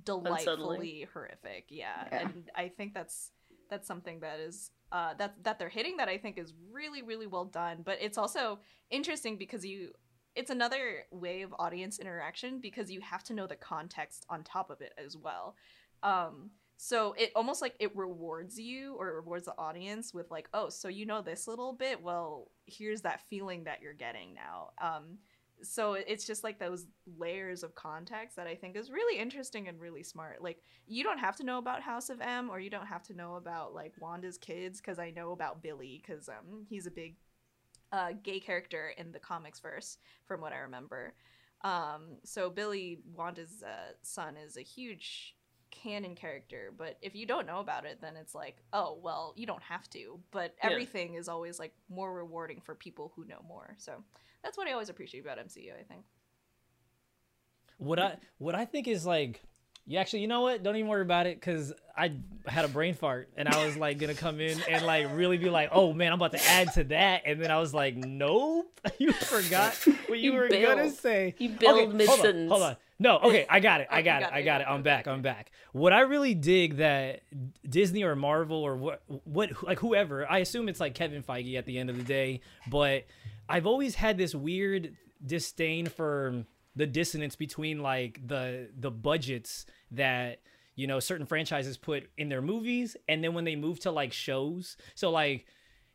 [0.06, 1.66] delightfully horrific.
[1.68, 2.08] Yeah.
[2.10, 2.20] Yeah.
[2.22, 3.32] And I think that's
[3.70, 7.28] that's something that is uh that that they're hitting that I think is really really
[7.28, 8.60] well done, but it's also
[8.90, 9.92] interesting because you
[10.34, 14.70] it's another way of audience interaction because you have to know the context on top
[14.70, 15.58] of it as well.
[16.04, 20.48] Um so it almost like it rewards you or it rewards the audience with like,
[20.54, 22.02] oh, so you know this little bit.
[22.02, 24.70] Well, here's that feeling that you're getting now.
[24.80, 25.18] Um,
[25.64, 26.86] so it's just like those
[27.18, 30.44] layers of context that I think is really interesting and really smart.
[30.44, 33.16] Like you don't have to know about House of M or you don't have to
[33.16, 37.16] know about like Wanda's kids because I know about Billy because um he's a big
[37.92, 41.16] uh, gay character in the comics verse from what I remember.
[41.64, 45.37] Um, so Billy Wanda's uh, son is a huge
[45.72, 49.46] canon character, but if you don't know about it, then it's like, oh well, you
[49.46, 50.20] don't have to.
[50.32, 50.70] But Yeah.
[50.72, 53.76] everything is always like more rewarding for people who know more.
[53.78, 54.04] So
[54.44, 55.72] that's what I always appreciate about MCU.
[55.74, 56.04] I think.
[57.78, 59.42] What I what I think is like,
[59.86, 60.64] you actually, you know what?
[60.64, 62.14] Don't even worry about it because I
[62.48, 65.50] had a brain fart and I was like gonna come in and like really be
[65.50, 68.82] like, oh man, I'm about to add to that, and then I was like, nope,
[68.98, 69.76] you forgot
[70.08, 71.36] what you, You were gonna say.
[71.38, 72.48] You build Okay, hold on.
[72.50, 72.78] Hold on.
[73.00, 73.88] No, okay, I got it.
[73.92, 74.26] I you got it.
[74.26, 74.64] it, I got got it.
[74.64, 75.08] it, I'm back.
[75.08, 75.52] I'm back.
[75.72, 77.22] What I really dig that
[77.68, 81.66] Disney or Marvel or what what like whoever, I assume it's like Kevin Feige at
[81.66, 83.06] the end of the day, but
[83.50, 84.96] I've always had this weird
[85.26, 86.46] disdain for
[86.76, 90.42] the dissonance between like the the budgets that
[90.76, 94.14] you know certain franchises put in their movies and then when they move to like
[94.14, 94.78] shows.
[94.96, 95.46] So like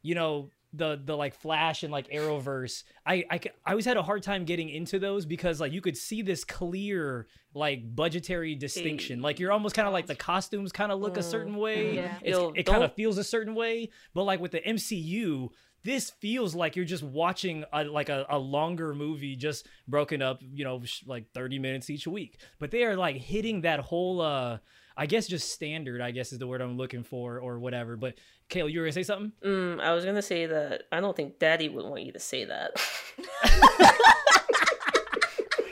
[0.03, 4.03] you know the the like flash and like arrowverse I, I I always had a
[4.03, 9.21] hard time getting into those because like you could see this clear like budgetary distinction.
[9.21, 11.97] Like you're almost kind of like the costumes kind of look a certain way.
[11.97, 12.19] Yeah.
[12.25, 13.91] Yo, it kind of feels a certain way.
[14.15, 15.51] But like with the mcu
[15.85, 20.41] this feels like you're just watching a, like a, a longer movie just broken up
[20.41, 22.39] you know sh- like 30 minutes each week.
[22.59, 24.59] But they are like hitting that whole uh
[24.97, 27.97] i guess just standard i guess is the word i'm looking for or whatever.
[27.97, 28.15] But
[28.53, 31.39] kayla you were gonna say something Mm, I was gonna say that I don't think
[31.39, 32.71] Daddy would want you to say that.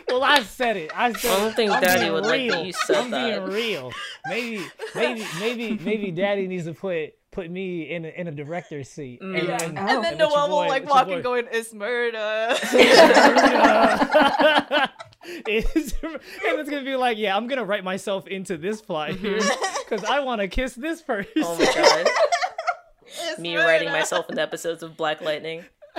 [0.09, 0.91] Well, I said it.
[0.93, 1.31] I said.
[1.31, 3.45] I don't think I'm Daddy being would like that you said I'm that.
[3.47, 3.93] being real.
[4.29, 4.67] Maybe,
[4.97, 9.21] maybe, maybe, maybe Daddy needs to put put me in a, in a director's seat.
[9.23, 9.39] Mm.
[9.39, 9.57] And Yeah.
[9.59, 9.81] then, Oh.
[9.81, 11.73] And then and let Noel will like let your walk boy- and go in, it's
[11.73, 12.57] murder.
[15.47, 16.19] It's- and
[16.59, 19.39] it's gonna be like, yeah, I'm gonna write myself into this plot here
[19.89, 21.31] because I want to kiss this person.
[21.37, 22.09] Oh my god.
[23.19, 25.65] It's Me writing myself into episodes of Black Lightning.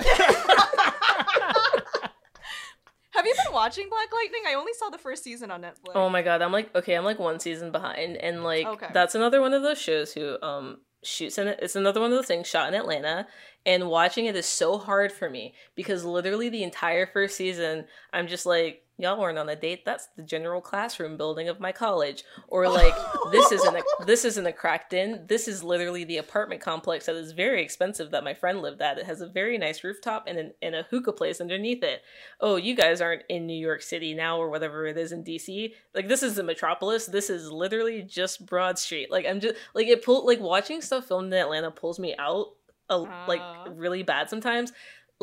[3.10, 4.42] Have you been watching Black Lightning?
[4.48, 5.92] I only saw the first season on Netflix.
[5.94, 8.88] Oh my god, I'm like okay, I'm like one season behind, and like Okay.
[8.94, 11.58] that's another one of those shows who um shoots in it.
[11.60, 13.26] It's another one of those things shot in Atlanta,
[13.66, 17.84] and watching it is so hard for me because literally the entire first season,
[18.14, 19.84] I'm just like, y'all weren't on a date.
[19.84, 22.94] That's the general classroom building of my college, or like
[23.30, 25.26] this isn't a this isn't a cracked in.
[25.28, 28.98] This is literally the apartment complex that is very expensive that my friend lived at.
[28.98, 32.02] It has a very nice rooftop and an, and a hookah place underneath it
[32.42, 35.72] oh, you guys aren't in New York City now or whatever it is in DC.
[35.94, 37.06] Like this is the metropolis.
[37.06, 39.10] This is literally just Broad Street.
[39.10, 42.48] Like I'm just like it pull like watching stuff filmed in Atlanta pulls me out
[42.88, 43.40] a, like
[43.70, 44.72] really bad sometimes.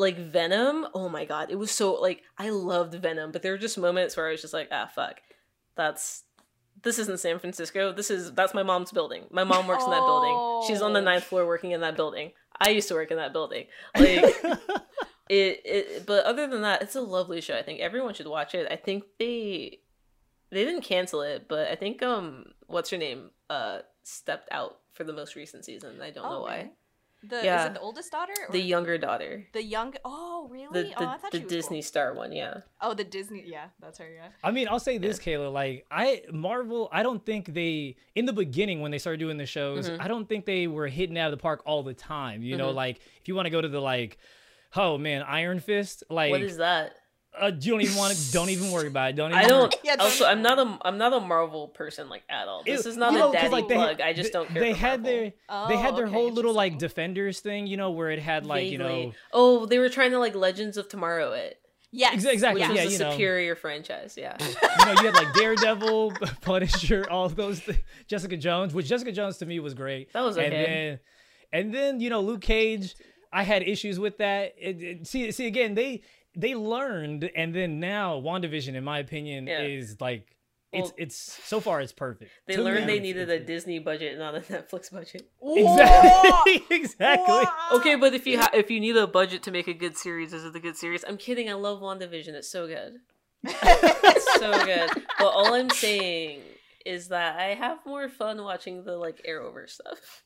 [0.00, 3.58] Like Venom, oh my god, it was so like I loved Venom, but there were
[3.66, 5.16] just moments where I was just like, ah fuck.
[5.76, 6.24] That's
[6.82, 7.92] this isn't San Francisco.
[7.92, 9.24] This is that's my mom's building.
[9.30, 10.36] My mom works in that building.
[10.66, 11.04] She's on the Oh.
[11.10, 12.32] ninth floor working in that building.
[12.58, 13.66] I used to work in that building.
[13.96, 14.36] Like
[15.28, 18.52] it, it but other than that it's a lovely show i think everyone should watch
[18.54, 19.78] it i think they
[20.50, 25.04] they didn't cancel it but i think um what's her name uh stepped out for
[25.04, 26.70] the most recent season i don't know why
[27.22, 27.42] Oh, really?
[27.46, 28.32] The is it the oldest daughter?
[28.48, 29.94] Or the younger daughter the young.
[30.04, 30.84] Oh, really?
[30.84, 31.82] the oh, the, I thought the she was disney cool.
[31.82, 33.44] star one yeah Oh, the Disney.
[33.46, 34.08] Yeah, that's her.
[34.10, 34.28] Yeah.
[34.42, 35.52] I mean, I'll say this, Kayla.
[35.52, 36.88] Like, I Marvel.
[36.90, 39.90] I don't think they in the beginning when they started doing the shows.
[39.90, 40.00] Mm-hmm.
[40.00, 42.42] I don't think they were hitting out of the park all the time.
[42.42, 42.74] You know, Mhm.
[42.74, 44.16] like if you want to go to the like,
[44.74, 46.04] oh man, Iron Fist.
[46.08, 46.94] Like, what is that
[47.38, 48.32] uh, you don't even want to.
[48.32, 49.16] Don't even worry about it.
[49.16, 49.30] Don't.
[49.30, 52.22] Even i don't Yeah, don't also i'm not a i'm not a marvel person like
[52.28, 54.32] at all this is not you a know, 'cause, daddy like, they- plug i just
[54.32, 55.04] they- don't care They had Marvel.
[55.20, 55.32] their
[55.68, 58.46] they had Oh, their okay, whole little like defenders thing, you know, where it had
[58.46, 61.56] like you know oh they were trying to like legends of tomorrow it
[61.92, 62.14] Yes.
[62.14, 62.84] Ex- exactly, which Yeah.
[62.84, 63.10] was yeah, a you know.
[63.12, 67.58] superior franchise yeah you know, you had like Daredevil, Punisher, all of those.
[67.60, 70.12] Th- Jessica Jones, which Jessica Jones to me was great.
[70.12, 70.64] That was And okay.
[70.64, 71.00] then,
[71.52, 72.94] and then you know, Luke Cage.
[73.32, 74.54] I had issues with that.
[74.58, 76.02] It, it- see, see again, they
[76.36, 79.62] they learned, and then now WandaVision, in my opinion, Yeah.
[79.62, 80.36] is like
[80.72, 82.30] it's Well, it's so far it's perfect.
[82.46, 85.28] They To me, learned they needed it's- a Disney budget, not a Netflix budget.
[85.42, 87.44] exactly exactly.
[87.72, 90.32] Okay, but if you ha- if you need a budget to make a good series,
[90.32, 91.04] is it a good series?
[91.06, 91.50] I'm kidding.
[91.50, 92.34] I love WandaVision.
[92.34, 92.98] It's so good.
[93.44, 94.90] it's so good.
[95.18, 96.40] But all I'm saying
[96.86, 100.22] is that I have more fun watching the like Arrowverse stuff.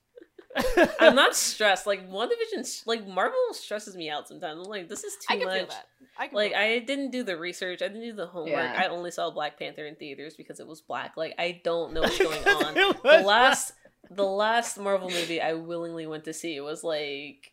[1.01, 1.87] I'm not stressed.
[1.87, 4.61] Like WandaVision, like Marvel stresses me out sometimes.
[4.61, 5.59] I'm like, this is too I can much.
[5.59, 5.87] feel that.
[6.19, 6.65] I can Like feel that.
[6.67, 7.83] I didn't do the research.
[7.83, 8.51] I didn't do the homework.
[8.53, 8.83] Yeah.
[8.85, 11.17] I only saw Black Panther in theaters because it was black.
[11.17, 12.75] Like I don't know what's going on.
[12.75, 13.73] The was last
[14.11, 17.53] the last Marvel movie I willingly went to see was like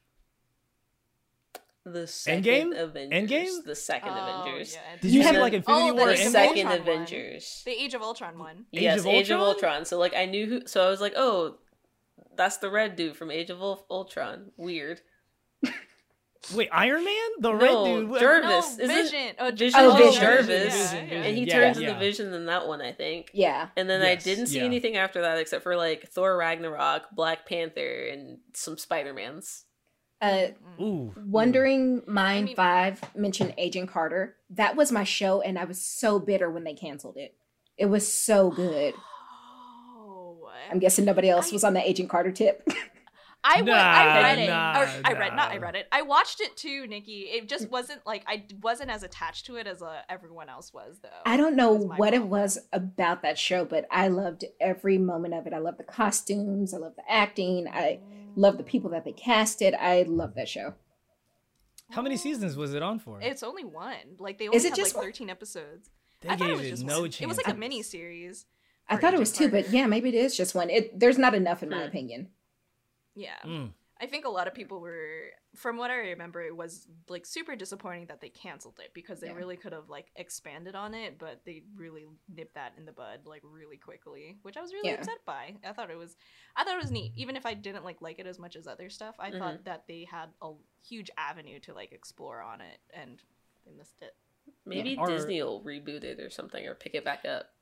[1.84, 2.80] the second Endgame?
[2.80, 3.32] Avengers.
[3.32, 3.64] Endgame?
[3.66, 4.76] The second Oh, Avengers.
[4.76, 4.98] yeah.
[5.02, 6.06] Did you You see like Infinity Oh, War?
[6.08, 6.30] the The Endgame?
[6.32, 6.80] second Ultron one.
[6.96, 7.62] Avengers.
[7.66, 8.66] The Age of Ultron one.
[8.74, 9.48] Age yes, of Age of Ultron?
[9.72, 9.86] Ultron.
[9.86, 10.62] So like I knew who.
[10.68, 11.56] So I was like, oh,
[12.36, 14.52] that's the red dude from Age of Ul- Ultron.
[14.58, 15.02] Weird.
[16.56, 18.10] Wait, Iron Man, the No, red dude.
[18.10, 18.78] what- Jarvis.
[18.78, 19.36] No, Isn't- Vision.
[19.40, 20.22] Oh, Vision Oh, Vision.
[20.22, 20.48] Jarvis,
[20.92, 21.16] Vision, yeah.
[21.24, 21.88] and he Yeah, turns yeah.
[21.90, 23.30] into Vision in that one, I think.
[23.34, 23.68] Yeah.
[23.78, 24.64] And then Yes, I didn't see yeah.
[24.66, 29.66] anything after that except for like Thor Ragnarok, Black Panther, and some Spider Mans.
[30.20, 30.48] Uh,
[30.80, 34.36] Ooh, Wondering Mind mean- 5 mentioned Agent Carter.
[34.50, 37.36] That was my show, and I was so bitter when they canceled it.
[37.78, 38.96] It was so good.
[40.70, 42.68] I'm guessing nobody else I- was on the Agent Carter tip.
[43.44, 44.48] I went, Nah, I read it.
[44.50, 45.88] nah, or, I read not I read it.
[45.92, 47.22] I watched it too, Nikki.
[47.22, 51.00] It just wasn't like I wasn't as attached to it as uh, everyone else was
[51.02, 51.10] though.
[51.26, 55.00] I don't know That's my what it was about that show, but I loved every
[55.00, 55.54] moment of it.
[55.54, 58.00] I love the costumes, I love the acting, I
[58.36, 59.74] love the people that they casted.
[59.74, 60.76] I love that show.
[61.90, 63.20] how many seasons was it on for?
[63.22, 63.96] It's only one.
[64.20, 65.06] Like they only Is it had just like one?
[65.14, 65.90] 13 episodes.
[66.22, 67.10] they I thought gave it was it just no one.
[67.10, 67.22] chance.
[67.22, 68.46] It was like a mini series.
[68.92, 69.76] I thought it Agent was two, but Carter.
[69.78, 70.70] yeah, maybe it is just one.
[70.70, 71.88] It there's not enough in my Hmm.
[71.88, 72.30] opinion.
[73.16, 73.38] Yeah.
[73.46, 73.74] Mm.
[74.00, 75.26] I think a lot of people were,
[75.56, 79.28] from what I remember, it was like super disappointing that they canceled it because they
[79.28, 79.34] Yeah.
[79.36, 83.20] really could have like expanded on it, but they really nipped that in the bud
[83.26, 84.96] like really quickly, which I was really Yeah.
[84.96, 85.56] upset by.
[85.64, 86.16] I thought it was,
[86.56, 88.66] I thought it was neat, even if I didn't like like it as much as
[88.66, 89.16] other stuff.
[89.20, 93.22] I thought that they had a huge avenue to like explore on it, and
[93.66, 94.16] they missed it.
[94.66, 97.54] Maybe Are- Disney will reboot it or something or pick it back up.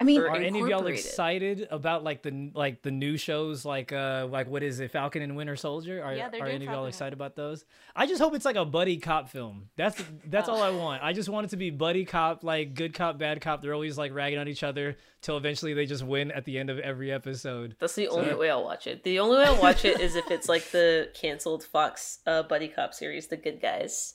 [0.00, 3.92] I mean, Are any of y'all excited about like the like the new shows like
[3.92, 6.02] uh like what is it Falcon and Winter Soldier?
[6.02, 7.64] Are, Yeah, they're are any of y'all excited about those?
[7.94, 9.68] I just hope it's like a buddy cop film.
[9.76, 10.54] That's that's Oh.
[10.54, 11.02] all I want.
[11.02, 13.62] I just want it to be buddy cop, like good cop, bad cop.
[13.62, 16.70] They're always like ragging on each other till eventually they just win at the end
[16.70, 17.76] of every episode.
[17.78, 19.04] That's the So- only way I'll watch it.
[19.04, 22.68] The only way I'll watch it is if it's like the canceled Fox uh, buddy
[22.68, 24.14] cop series, The Good Guys.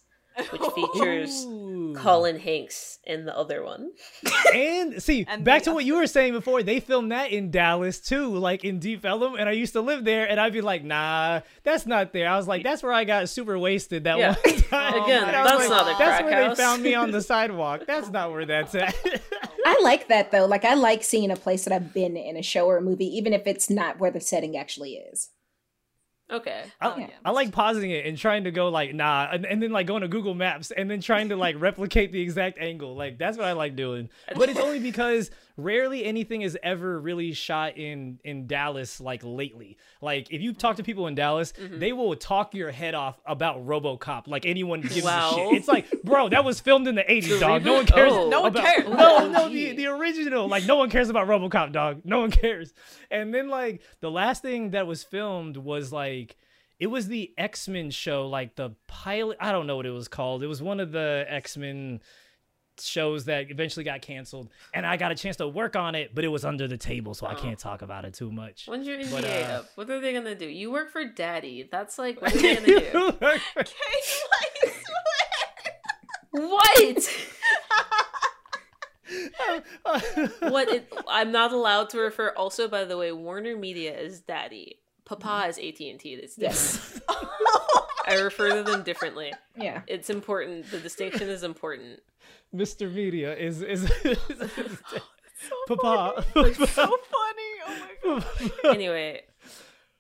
[0.52, 1.94] Which features Ooh.
[1.98, 3.92] Colin Hanks in the other one.
[4.54, 8.00] And see, And back to what you were saying before, they filmed that in Dallas
[8.00, 10.84] too, like in Deep Ellum, and I used to live there, and I'd be like,
[10.84, 12.30] nah, that's not there.
[12.30, 14.36] I was like, that's where I got super wasted that Yeah.
[14.46, 14.94] one time.
[15.04, 17.22] Again, And I was that's not a That's where house." they found me on the
[17.22, 17.84] sidewalk.
[17.86, 18.96] That's not where that's at.
[19.66, 20.46] I like that though.
[20.46, 23.06] Like I like seeing a place that I've been in a show or a movie,
[23.06, 25.30] even if it's not where the setting actually is.
[26.32, 26.64] Okay.
[26.80, 27.08] I, Oh, yeah.
[27.26, 30.02] I like pausing it and trying to go like nah, and, and then like going
[30.02, 32.96] to Google Maps and then trying to like replicate the exact angle.
[32.96, 34.10] Like that's what I like doing.
[34.36, 35.32] But it's only because
[35.64, 39.78] rarely anything is ever really shot in in Dallas like lately.
[40.02, 41.80] Like if you talk to people in Dallas, Mm-hmm.
[41.80, 44.28] they will talk your head off about RoboCop.
[44.28, 45.32] Like anyone gives Wow.
[45.32, 45.54] a shit.
[45.54, 47.64] It's like, bro, that was filmed in the 80s, dog.
[47.66, 48.12] No one cares.
[48.14, 48.30] Oh.
[48.30, 48.88] No one about- cares.
[48.90, 50.48] No, Oh, no, the, the original.
[50.48, 52.02] Like no one cares about RoboCop, dog.
[52.04, 52.74] No one cares.
[53.12, 56.36] And then like the last thing that was filmed was like
[56.80, 59.38] it was the X-Men show, like the pilot.
[59.42, 60.44] I don't know what it was called.
[60.44, 62.00] It was one of the X-Men
[62.82, 66.24] shows that eventually got canceled, and I got a chance to work on it, but
[66.24, 68.68] it was under the table, so I can't talk about it too much.
[68.68, 69.66] When's your NDA But, uh, up?
[69.76, 70.48] What are they gonna do?
[70.48, 71.68] You work for Daddy.
[71.72, 72.56] That's like what are they
[72.92, 73.14] gonna do?
[76.32, 77.10] what?
[80.40, 80.70] what?
[80.70, 82.30] It, I'm not allowed to refer.
[82.36, 84.80] Also, by the way, Warner Media is Daddy.
[85.06, 86.14] Papa is AT and T.
[86.14, 86.56] It's different.
[86.56, 87.02] Yes.
[88.06, 89.34] I refer to them differently.
[89.56, 89.82] Yeah.
[89.88, 90.70] It's important.
[90.72, 92.02] The distinction is important.
[92.54, 92.92] Mr.
[92.92, 93.86] Media is is.
[95.68, 96.26] Papa.
[96.34, 96.98] so funny.
[97.66, 98.76] Oh my god.
[98.76, 99.22] Anyway,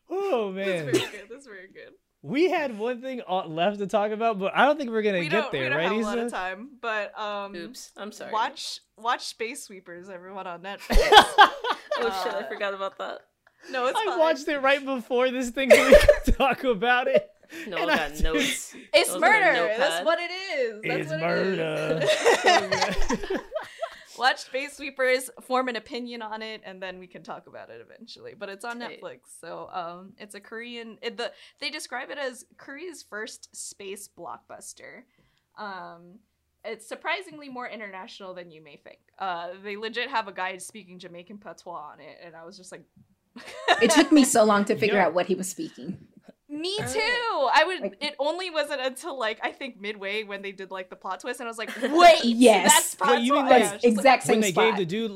[0.09, 0.85] oh man.
[0.85, 1.29] That's man, very good.
[1.29, 1.93] That's very good.
[2.21, 5.29] we had one thing left to talk about, but I don't think we're gonna We
[5.29, 7.91] get don't, there, we don't right, have a lot of time, but um, oops.
[7.95, 8.31] I'm sorry.
[8.33, 10.97] watch watch Space Sweepers, everyone on Netflix.
[12.01, 12.33] Oh shit!
[12.33, 13.19] I forgot about that.
[13.71, 14.19] no, it's I fine.
[14.19, 17.29] watched it right before this thing so we could talk about it.
[17.67, 18.75] No, and I I got notes.
[18.93, 19.73] It's Those murder.
[19.77, 20.81] That's what it is.
[20.83, 21.99] That's It's what murder.
[22.01, 23.39] It is.
[24.17, 27.79] Watch Space Sweepers, form an opinion on it, and then we can talk about it
[27.81, 28.33] eventually.
[28.37, 29.01] But it's on Tight.
[29.01, 30.97] Netflix, so um, it's a Korean.
[31.01, 31.31] It, the
[31.61, 35.03] they describe it as Korea's first space blockbuster.
[35.57, 36.19] Um,
[36.65, 38.99] it's surprisingly more international than you may think.
[39.17, 42.73] Uh, they legit have a guy speaking Jamaican patois on it, and I was just
[42.73, 42.83] like,
[43.81, 45.05] It took me so long to figure Yeah.
[45.07, 45.97] out what he was speaking.
[46.49, 46.99] Me too.
[47.53, 47.81] I would.
[47.81, 51.19] Like- it only wasn't until like I think midway when they did like the plot
[51.19, 52.71] twist, and I was like, "Wait, Yes.
[52.73, 54.63] that's plot Wait, you mean, twist." like, Yeah, it's just exact when they spot.
[54.65, 55.11] gave the dude,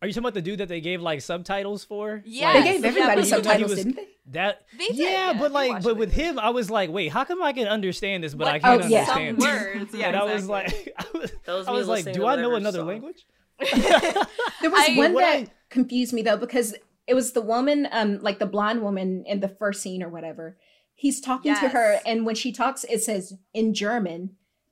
[0.00, 2.22] are you talking about the dude that they gave like subtitles for?
[2.24, 2.54] Yes.
[2.64, 4.06] they gave everybody but subtitles, was- didn't they?
[4.30, 4.62] that.
[4.78, 7.24] They did, yeah, yeah, but like, but with with him, I was like, wait, how
[7.24, 9.00] come I can understand this, but I can't Oh, yeah.
[9.00, 9.42] understand?
[9.42, 9.94] some words.
[9.94, 12.86] Yeah, and I was like, I was, I was like, do I know another song.
[12.88, 13.26] language?
[13.58, 16.74] There was I- one that I- confused me though because
[17.06, 20.56] it was the woman, um, like the blonde woman in the first scene or whatever.
[21.00, 24.30] He's talking to her, and when she talks, it says in German,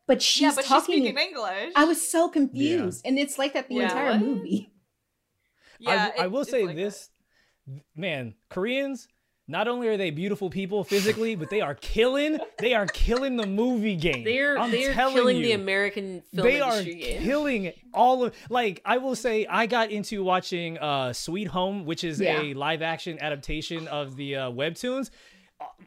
[0.09, 0.97] but she's yeah, but she's talking.
[1.05, 1.73] speaking English.
[1.77, 3.83] I was so confused, and it's like that the Yeah.
[3.85, 4.21] entire What?
[4.21, 4.73] movie.
[5.79, 6.83] Yeah, I, I will say like that.
[6.83, 7.11] this,
[7.95, 9.09] man, Koreans.
[9.49, 12.41] Not only are they beautiful people physically, but they are killing.
[12.59, 14.25] They are killing the movie game.
[14.25, 15.43] They're I'm they're telling killing you.
[15.45, 17.23] the American film they are game.
[17.23, 22.03] killing all of like i will say i got into watching uh sweet home which
[22.03, 22.43] is Yeah.
[22.43, 25.11] a live action adaptation of the uh webtoons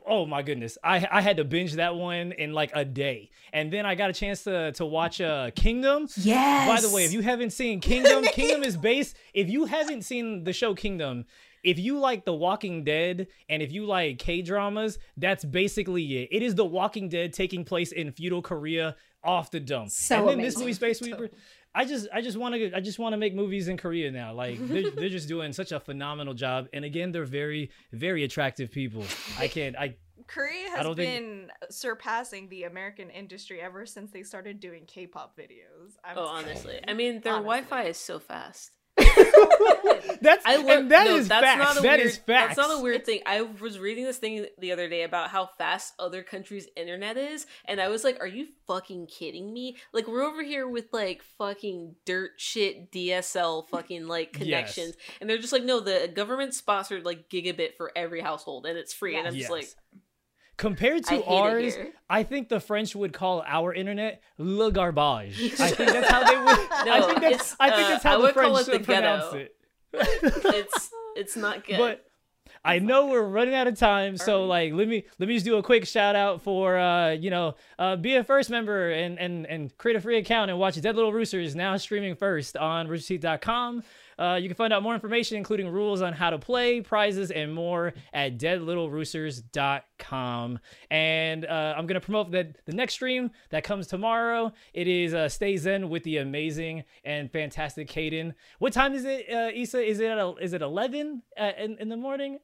[0.07, 3.72] oh my goodness i i had to binge that one in like a day and
[3.72, 6.67] then i got a chance to to watch uh kingdom Yes.
[6.67, 10.43] by the way if you haven't seen kingdom kingdom is based if you haven't seen
[10.43, 11.26] the show kingdom
[11.61, 16.30] if you like The Walking Dead and if you like K dramas, that's basically it.
[16.32, 18.95] It is The Walking Dead taking place in feudal Korea
[19.26, 19.89] off the dump.
[19.91, 20.59] So and then this amazing.
[20.61, 21.30] movie Space Sweeper,
[21.76, 24.34] I just I just want to I just want to make movies in Korea now.
[24.34, 28.72] Like they're, they're just doing such a phenomenal job, and again they're very very attractive
[28.72, 29.03] people.
[29.38, 29.95] I can't I
[30.28, 35.38] Korea has don't think- been surpassing the American industry ever since they started doing K-pop
[35.38, 35.93] videos.
[36.03, 37.45] I'm Oh, honestly, I mean their Honestly.
[37.61, 38.72] Wi-Fi is so fast.
[40.22, 41.60] that's I and that no, is that's facts.
[41.60, 42.08] not a That weird.
[42.08, 42.56] is facts.
[42.56, 43.22] That's not a weird thing.
[43.26, 47.45] I was reading this thing the other day about how fast other countries' internet is,
[47.66, 49.78] and I was like, "Are you fucking kidding me?
[49.93, 54.43] Like we're over here with like fucking dirt shit DSL fucking like Yes.
[54.76, 58.78] connections, and they're just like, no, the government sponsored like gigabit for every household, and
[58.78, 59.76] it's free, and I'm just like, Yes.
[60.60, 61.78] Compared to ours.
[62.10, 65.39] I think the French would call our internet le garbage.
[65.57, 66.70] I think that's how they would.
[66.89, 67.55] I think that's.
[67.62, 69.55] I think uh, that's how the would call French it the pronounce it.
[69.93, 71.78] it's it's not good.
[71.78, 72.05] But
[72.66, 75.55] I know we're running out of time, so like let me let me just do
[75.55, 79.45] a quick shout out for uh you know uh be a first member and and
[79.45, 83.84] and create a free account and watch Dead Little Roosters now streaming first on roosterteeth.com.
[84.20, 87.53] Uh, you can find out more information, including rules on how to play, prizes, and
[87.53, 90.59] more at deadlittleroosters.com.
[90.91, 94.51] And uh, I'm gonna promote the the next stream that comes tomorrow.
[94.74, 98.34] It is uh, Stay Zen with the amazing and fantastic Caden.
[98.59, 99.82] What time is it, uh, Issa?
[99.82, 102.39] Is it at, is it 11 uh, in in the morning?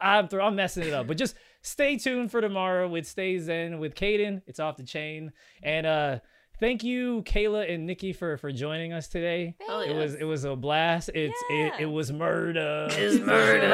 [0.00, 3.94] I'm I'm messing it up, but just stay tuned for tomorrow with Stay Zen with
[3.94, 4.42] Caden.
[4.46, 6.18] It's off the chain, and uh,
[6.60, 9.54] thank you, Kayla and Nikki for for joining us today.
[9.68, 9.96] Oh, It yeah.
[9.96, 11.10] was it was a blast.
[11.14, 11.76] It's it, Yeah.
[11.80, 12.88] it was murder.
[12.96, 13.68] Is murder.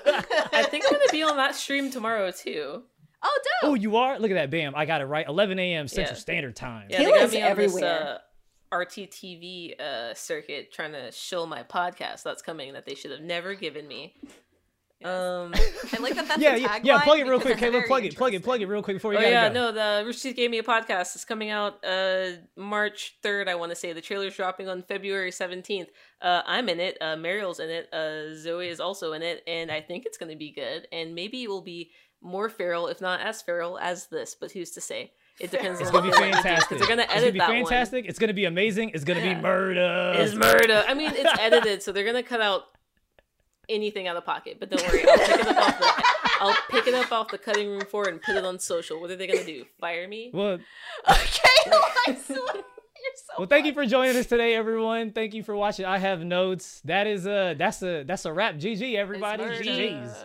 [0.52, 2.82] I think I'm gonna be on that stream tomorrow too.
[3.26, 3.70] Oh, dope.
[3.70, 4.18] Oh, you are?
[4.18, 4.50] Look at that.
[4.50, 4.74] Bam.
[4.76, 5.26] I got it right.
[5.26, 5.88] 11 a.m.
[5.88, 6.20] Central Yeah.
[6.20, 6.88] Standard Time.
[6.90, 8.18] Yeah, they got Kayla's me on this everywhere.
[8.72, 13.20] uh, RTTV uh, circuit trying to show my podcast that's coming that they should have
[13.22, 14.14] never given me.
[15.02, 15.52] Um,
[15.92, 16.28] I like that.
[16.28, 17.00] That's yeah, the yeah, tagline yeah.
[17.02, 17.86] Plug it real quick, it's Kayla.
[17.86, 19.54] Plug it, plug it, plug it real quick before oh you gotta yeah, go.
[19.54, 21.14] no, the Rooster Teeth gave me a podcast.
[21.14, 23.48] It's coming out uh, March third.
[23.48, 25.88] I want to say the trailer's dropping on February seventeenth.
[26.22, 26.96] Uh, I'm in it.
[27.02, 27.92] Uh, Mariel's in it.
[27.92, 30.88] Uh, Zoe is also in it, and I think it's going to be good.
[30.92, 31.90] And maybe it will be
[32.22, 34.34] more feral, if not as feral as this.
[34.34, 35.12] But who's to say?
[35.38, 35.80] It depends.
[35.80, 36.78] It's on gonna be what they do, 'cause fantastic.
[36.78, 38.04] They're gonna edit It's edit be that fantastic.
[38.06, 38.90] It's gonna be amazing.
[38.94, 39.34] It's gonna Yeah.
[39.34, 40.12] be murder.
[40.16, 40.20] one.
[40.24, 40.84] Is murder.
[40.86, 42.66] I mean, it's edited, so they're gonna cut out
[43.68, 44.58] anything out of pocket.
[44.60, 46.04] But don't worry, I'll pick it up off the.
[46.40, 49.00] I'll pick it up off the cutting room floor and put it on social.
[49.00, 49.64] What are they gonna do?
[49.80, 50.30] Fire me?
[50.32, 50.60] What?
[51.08, 51.70] Okay,
[52.06, 53.34] I swear, you're so.
[53.38, 55.12] well, thank you for joining us today, everyone.
[55.12, 55.84] Thank you for watching.
[55.86, 56.80] I have notes.
[56.84, 58.56] That is a that's a that's a wrap.
[58.56, 59.44] GG, everybody.
[59.44, 60.24] GG's.